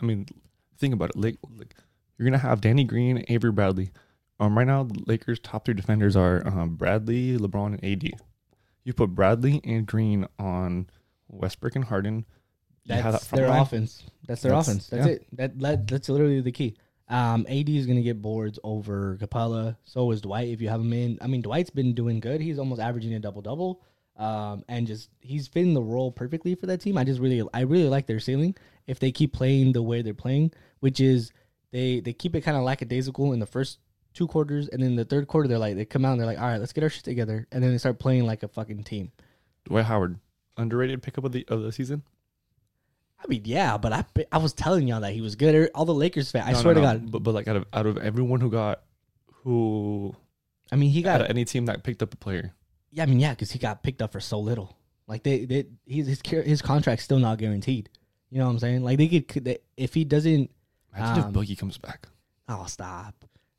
I 0.00 0.04
mean, 0.04 0.26
think 0.78 0.94
about 0.94 1.10
it. 1.10 1.16
Like, 1.16 1.36
like 1.56 1.74
you're 2.16 2.24
gonna 2.24 2.38
have 2.38 2.60
Danny 2.60 2.84
Green, 2.84 3.24
Avery 3.28 3.52
Bradley. 3.52 3.90
Um, 4.40 4.56
right 4.56 4.66
now 4.66 4.84
the 4.84 5.02
Lakers' 5.06 5.40
top 5.40 5.64
three 5.64 5.74
defenders 5.74 6.16
are 6.16 6.46
um, 6.46 6.76
Bradley, 6.76 7.36
LeBron, 7.36 7.78
and 7.80 7.84
AD. 7.84 8.12
You 8.84 8.92
put 8.94 9.10
Bradley 9.10 9.60
and 9.64 9.86
Green 9.86 10.26
on 10.38 10.88
Westbrook 11.28 11.76
and 11.76 11.84
Harden. 11.84 12.24
That's 12.86 13.28
that 13.28 13.36
their 13.36 13.48
line. 13.48 13.60
offense. 13.62 14.04
That's 14.26 14.42
their 14.42 14.52
That's- 14.52 14.68
offense. 14.68 14.86
That's 14.88 15.06
yeah. 15.06 15.12
it. 15.12 15.26
That, 15.32 15.58
that 15.60 15.86
that's 15.86 16.08
literally 16.08 16.40
the 16.40 16.52
key. 16.52 16.76
Um, 17.10 17.46
AD 17.48 17.68
is 17.68 17.86
gonna 17.86 18.02
get 18.02 18.20
boards 18.22 18.58
over 18.64 19.16
Capela. 19.20 19.76
So 19.84 20.10
is 20.10 20.20
Dwight 20.20 20.48
if 20.48 20.60
you 20.60 20.68
have 20.68 20.80
him 20.80 20.92
in. 20.92 21.18
I 21.20 21.26
mean, 21.26 21.42
Dwight's 21.42 21.70
been 21.70 21.94
doing 21.94 22.20
good. 22.20 22.40
He's 22.40 22.58
almost 22.58 22.80
averaging 22.80 23.14
a 23.14 23.20
double 23.20 23.42
double. 23.42 23.82
Um, 24.16 24.64
and 24.68 24.86
just 24.86 25.10
he's 25.20 25.46
fitting 25.46 25.74
the 25.74 25.82
role 25.82 26.10
perfectly 26.10 26.54
for 26.56 26.66
that 26.66 26.80
team. 26.80 26.98
I 26.98 27.04
just 27.04 27.20
really, 27.20 27.46
I 27.54 27.60
really 27.60 27.88
like 27.88 28.06
their 28.06 28.18
ceiling 28.18 28.56
if 28.86 28.98
they 28.98 29.12
keep 29.12 29.32
playing 29.32 29.72
the 29.72 29.82
way 29.82 30.02
they're 30.02 30.12
playing, 30.12 30.52
which 30.80 30.98
is 30.98 31.32
they 31.70 32.00
they 32.00 32.12
keep 32.12 32.34
it 32.34 32.40
kind 32.40 32.56
of 32.56 32.64
lackadaisical 32.64 33.32
in 33.32 33.38
the 33.38 33.46
first 33.46 33.78
two 34.18 34.26
quarters, 34.26 34.68
and 34.68 34.82
then 34.82 34.96
the 34.96 35.04
third 35.04 35.28
quarter 35.28 35.48
they're 35.48 35.58
like 35.58 35.76
they 35.76 35.84
come 35.84 36.04
out 36.04 36.12
and 36.12 36.20
they're 36.20 36.26
like, 36.26 36.38
all 36.38 36.46
right, 36.46 36.58
let's 36.58 36.72
get 36.72 36.82
our 36.84 36.90
shit 36.90 37.04
together, 37.04 37.46
and 37.52 37.62
then 37.62 37.70
they 37.72 37.78
start 37.78 37.98
playing 37.98 38.26
like 38.26 38.42
a 38.42 38.48
fucking 38.48 38.82
team. 38.84 39.12
Dwight 39.64 39.84
Howard, 39.86 40.18
underrated 40.56 41.02
pickup 41.02 41.24
of 41.24 41.32
the 41.32 41.44
of 41.48 41.62
the 41.62 41.72
season. 41.72 42.02
I 43.22 43.26
mean, 43.26 43.42
yeah, 43.44 43.78
but 43.78 43.92
I 43.92 44.04
I 44.30 44.38
was 44.38 44.52
telling 44.52 44.86
y'all 44.88 45.00
that 45.00 45.12
he 45.12 45.20
was 45.20 45.34
good. 45.36 45.70
All 45.74 45.84
the 45.84 45.94
Lakers 45.94 46.30
fans, 46.30 46.46
I 46.48 46.52
No, 46.52 46.60
swear 46.60 46.74
no, 46.74 46.80
to. 46.80 46.86
God. 46.86 47.10
But 47.10 47.22
but 47.22 47.34
like 47.34 47.48
out 47.48 47.56
of 47.56 47.64
out 47.72 47.86
of 47.86 47.96
everyone 47.98 48.40
who 48.40 48.50
got 48.50 48.82
who 49.44 50.14
I 50.70 50.76
mean, 50.76 50.90
he 50.90 51.00
out 51.00 51.04
got 51.04 51.20
of 51.22 51.30
any 51.30 51.44
team 51.44 51.66
that 51.66 51.82
picked 51.82 52.02
up 52.02 52.12
a 52.12 52.16
player, 52.16 52.52
yeah. 52.90 53.02
I 53.02 53.06
mean, 53.06 53.20
yeah, 53.20 53.30
because 53.30 53.50
he 53.50 53.58
got 53.58 53.82
picked 53.82 54.02
up 54.02 54.12
for 54.12 54.20
so 54.20 54.38
little. 54.38 54.76
Like 55.06 55.22
they, 55.22 55.44
they 55.46 55.64
he's 55.86 56.06
his 56.06 56.20
his 56.24 56.60
contract's 56.62 57.04
still 57.04 57.18
not 57.18 57.38
guaranteed. 57.38 57.88
You 58.30 58.38
know 58.38 58.44
what 58.44 58.52
I'm 58.52 58.58
saying? 58.58 58.82
Like 58.84 58.98
they 58.98 59.20
could 59.20 59.44
they, 59.44 59.58
if 59.76 59.94
he 59.94 60.04
doesn't. 60.04 60.50
imagine 60.94 61.24
Um, 61.24 61.30
if 61.30 61.34
Boogie 61.34 61.58
comes 61.58 61.78
back. 61.78 62.06
Oh, 62.48 62.64
stop. 62.66 63.14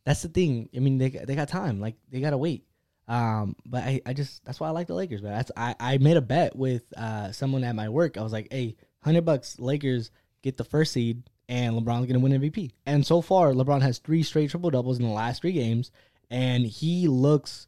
That's 0.09 0.23
the 0.23 0.29
thing. 0.29 0.69
I 0.75 0.79
mean, 0.79 0.97
they 0.97 1.09
they 1.09 1.35
got 1.35 1.49
time. 1.49 1.79
Like 1.79 1.93
they 2.09 2.19
gotta 2.19 2.35
wait. 2.35 2.65
Um, 3.07 3.55
but 3.63 3.83
I, 3.83 4.01
I 4.07 4.13
just 4.13 4.43
that's 4.43 4.59
why 4.59 4.67
I 4.67 4.71
like 4.71 4.87
the 4.87 4.95
Lakers, 4.95 5.21
man. 5.21 5.33
That's 5.33 5.51
I, 5.55 5.75
I 5.79 5.97
made 5.99 6.17
a 6.17 6.21
bet 6.21 6.55
with 6.55 6.81
uh 6.97 7.31
someone 7.31 7.63
at 7.63 7.75
my 7.75 7.89
work. 7.89 8.17
I 8.17 8.23
was 8.23 8.33
like, 8.33 8.47
hey, 8.49 8.75
hundred 9.03 9.23
bucks, 9.23 9.59
Lakers 9.59 10.09
get 10.41 10.57
the 10.57 10.63
first 10.63 10.93
seed, 10.93 11.29
and 11.47 11.75
LeBron's 11.75 12.07
gonna 12.07 12.17
win 12.17 12.31
MVP. 12.31 12.71
And 12.87 13.05
so 13.05 13.21
far, 13.21 13.51
LeBron 13.51 13.83
has 13.83 13.99
three 13.99 14.23
straight 14.23 14.49
triple 14.49 14.71
doubles 14.71 14.97
in 14.97 15.05
the 15.05 15.13
last 15.13 15.41
three 15.41 15.51
games, 15.51 15.91
and 16.31 16.65
he 16.65 17.07
looks 17.07 17.67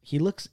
he 0.00 0.18
looks 0.18 0.48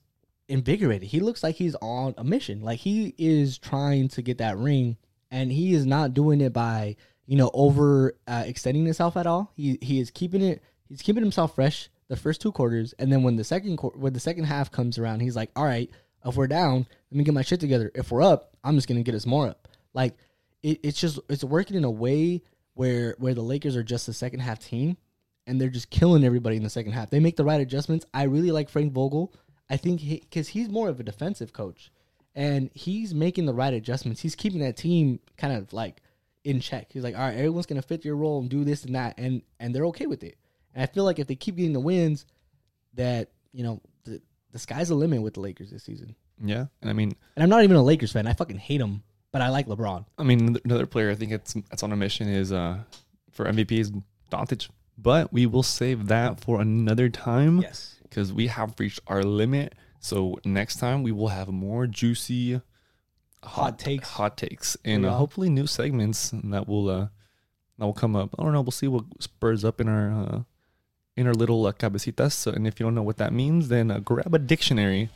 invigorated. 0.48 1.10
He 1.10 1.22
looks 1.22 1.42
like 1.42 1.56
he's 1.56 1.76
on 1.82 2.14
a 2.20 2.24
mission. 2.24 2.62
Like 2.62 2.82
he 2.82 3.16
is 3.18 3.58
trying 3.58 4.10
to 4.10 4.22
get 4.22 4.38
that 4.38 4.60
ring, 4.60 4.96
and 5.32 5.52
he 5.52 5.74
is 5.74 5.88
not 5.88 6.14
doing 6.14 6.40
it 6.40 6.54
by 6.54 6.98
you 7.26 7.36
know 7.36 7.50
over 7.52 8.14
uh, 8.28 8.44
extending 8.46 8.86
himself 8.86 9.18
at 9.18 9.26
all. 9.26 9.52
He 9.56 9.80
he 9.82 10.00
is 10.00 10.12
keeping 10.12 10.44
it. 10.44 10.62
He's 10.90 11.02
keeping 11.02 11.24
himself 11.24 11.56
fresh 11.56 11.90
the 12.08 12.16
first 12.16 12.42
two 12.42 12.52
quarters, 12.52 12.94
and 13.00 13.12
then 13.12 13.24
when 13.24 13.36
the 13.36 13.44
second 13.44 13.78
quar- 13.78 13.94
when 13.96 14.14
the 14.14 14.20
second 14.20 14.46
half 14.46 14.72
comes 14.72 14.98
around, 14.98 15.20
he's 15.22 15.36
like, 15.36 15.52
all 15.56 15.66
right, 15.66 15.90
if 16.26 16.36
we're 16.36 16.48
down, 16.48 16.88
let 17.12 17.18
me 17.18 17.24
get 17.24 17.34
my 17.34 17.44
shit 17.44 17.60
together. 17.60 17.92
If 17.96 18.12
we're 18.12 18.24
up, 18.24 18.56
I'm 18.64 18.76
just 18.76 18.88
gonna 18.88 19.04
get 19.04 19.16
us 19.16 19.26
more 19.26 19.48
up. 19.48 19.68
Like 19.94 20.18
it, 20.64 20.80
it's 20.84 21.00
just 21.00 21.20
it's 21.30 21.44
working 21.44 21.78
in 21.78 21.84
a 21.84 21.92
way 21.92 22.42
where 22.74 23.16
where 23.20 23.34
the 23.34 23.42
Lakers 23.42 23.76
are 23.76 23.84
just 23.84 24.06
the 24.06 24.14
second 24.14 24.40
half 24.40 24.60
team 24.60 24.98
and 25.50 25.60
they're 25.60 25.70
just 25.70 25.90
killing 25.90 26.24
everybody 26.24 26.58
in 26.58 26.64
the 26.64 26.70
second 26.70 26.92
half. 26.92 27.10
They 27.10 27.20
make 27.20 27.36
the 27.36 27.44
right 27.44 27.60
adjustments. 27.60 28.06
I 28.14 28.24
really 28.24 28.52
like 28.52 28.70
Frank 28.70 28.94
Vogel. 28.94 29.34
I 29.70 29.78
think 29.78 30.02
because 30.02 30.50
he's 30.50 30.70
more 30.70 30.90
of 30.90 31.00
a 31.00 31.04
defensive 31.04 31.54
coach, 31.54 31.92
and 32.36 32.70
he's 32.74 33.14
making 33.14 33.46
the 33.46 33.54
right 33.54 33.74
adjustments. 33.74 34.22
He's 34.22 34.36
keeping 34.36 34.62
that 34.62 34.78
team 34.78 35.20
kind 35.38 35.54
of 35.54 35.74
like 35.74 36.02
in 36.44 36.60
check. 36.60 36.92
He's 36.92 37.04
like, 37.04 37.16
all 37.16 37.22
right, 37.22 37.36
everyone's 37.36 37.66
gonna 37.66 37.82
fit 37.82 38.06
your 38.06 38.16
role 38.16 38.40
and 38.40 38.50
do 38.50 38.64
this 38.64 38.84
and 38.84 38.96
that, 38.96 39.16
and 39.18 39.42
and 39.60 39.74
they're 39.74 39.88
okay 39.88 40.06
with 40.06 40.24
it. 40.24 40.38
And 40.74 40.84
I 40.84 40.86
feel 40.86 41.04
like 41.04 41.20
if 41.20 41.28
they 41.28 41.36
keep 41.36 41.56
getting 41.56 41.74
the 41.74 41.80
wins, 41.80 42.26
that 42.94 43.30
you 43.54 43.64
know 43.64 43.82
the 44.04 44.22
the 44.52 44.60
sky's 44.60 44.90
the 44.90 44.96
limit 44.96 45.22
with 45.22 45.34
the 45.36 45.40
Lakers 45.42 45.72
this 45.72 45.84
season. 45.84 46.16
Yeah, 46.44 46.66
and 46.82 46.90
I 46.90 46.94
mean, 46.94 47.12
And 47.36 47.44
I'm 47.44 47.50
not 47.50 47.64
even 47.64 47.76
a 47.76 47.84
Lakers 47.84 48.12
fan. 48.12 48.26
I 48.28 48.34
fucking 48.34 48.58
hate 48.58 48.78
them, 48.78 49.04
but 49.32 49.42
I 49.42 49.50
like 49.50 49.68
LeBron. 49.68 50.06
I 50.18 50.24
mean, 50.24 50.58
another 50.64 50.86
player 50.86 51.12
I 51.12 51.16
think 51.16 51.32
it's 51.32 51.56
it's 51.72 51.84
on 51.84 51.92
a 51.92 51.96
mission 51.98 52.28
is 52.30 52.52
uh 52.52 52.80
for 53.32 53.46
MVP 53.46 53.72
is 53.80 53.92
Doncic, 54.32 54.70
but 54.98 55.34
we 55.34 55.46
will 55.46 55.64
save 55.64 56.08
that 56.08 56.40
for 56.40 56.62
another 56.62 57.10
time 57.10 57.62
Yes. 57.62 57.96
because 58.04 58.32
we 58.32 58.48
have 58.48 58.74
reached 58.80 59.00
our 59.08 59.24
limit. 59.24 59.74
So 60.00 60.40
next 60.46 60.78
time 60.80 61.04
we 61.04 61.12
will 61.12 61.28
have 61.30 61.50
more 61.50 61.86
juicy 61.88 62.62
Hot 63.44 63.80
takes. 63.80 64.10
hot 64.10 64.36
takes, 64.38 64.76
and 64.84 65.06
uh, 65.06 65.14
hopefully 65.16 65.50
new 65.50 65.66
segments 65.68 66.32
that 66.46 66.68
will 66.68 66.90
uh 66.90 67.08
that 67.78 67.86
will 67.86 67.94
come 67.94 68.16
up. 68.16 68.36
I 68.38 68.44
don't 68.44 68.52
know. 68.54 68.62
We'll 68.62 68.72
see 68.72 68.88
what 68.88 69.06
spurs 69.22 69.64
up 69.64 69.80
in 69.80 69.88
our 69.88 70.12
uh, 70.12 70.40
in 71.20 71.28
our 71.28 71.34
little 71.34 71.66
uh, 71.66 71.74
cabecitas. 71.74 72.32
So, 72.32 72.52
and 72.52 72.66
if 72.66 72.80
you 72.80 72.86
don't 72.86 72.96
know 72.96 73.04
what 73.04 73.18
that 73.18 73.34
means, 73.34 73.68
then 73.68 73.92
uh, 73.92 74.00
grab 74.00 74.34
a 74.34 74.40
dictionary. 74.40 75.10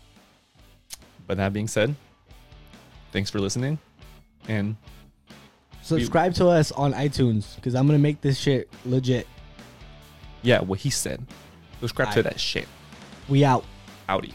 But 1.25 1.37
that 1.37 1.53
being 1.53 1.69
said, 1.69 1.95
thanks 3.13 3.29
for 3.29 3.39
listening, 3.39 3.79
and 4.47 4.75
Subscribe 5.81 6.33
to 6.35 6.47
us 6.47 6.71
on 6.71 6.93
iTunes 6.93 7.55
because 7.55 7.75
I'm 7.75 7.87
gonna 7.87 7.99
make 7.99 8.21
this 8.21 8.37
shit 8.37 8.69
legit. 8.85 9.27
yeah, 10.41 10.61
what 10.61 10.79
he 10.79 10.89
said. 10.89 11.25
Subscribe 11.79 12.13
to 12.13 12.23
that 12.23 12.39
shit. 12.39 12.67
We 13.27 13.43
out. 13.43 13.65
Audi. 14.07 14.33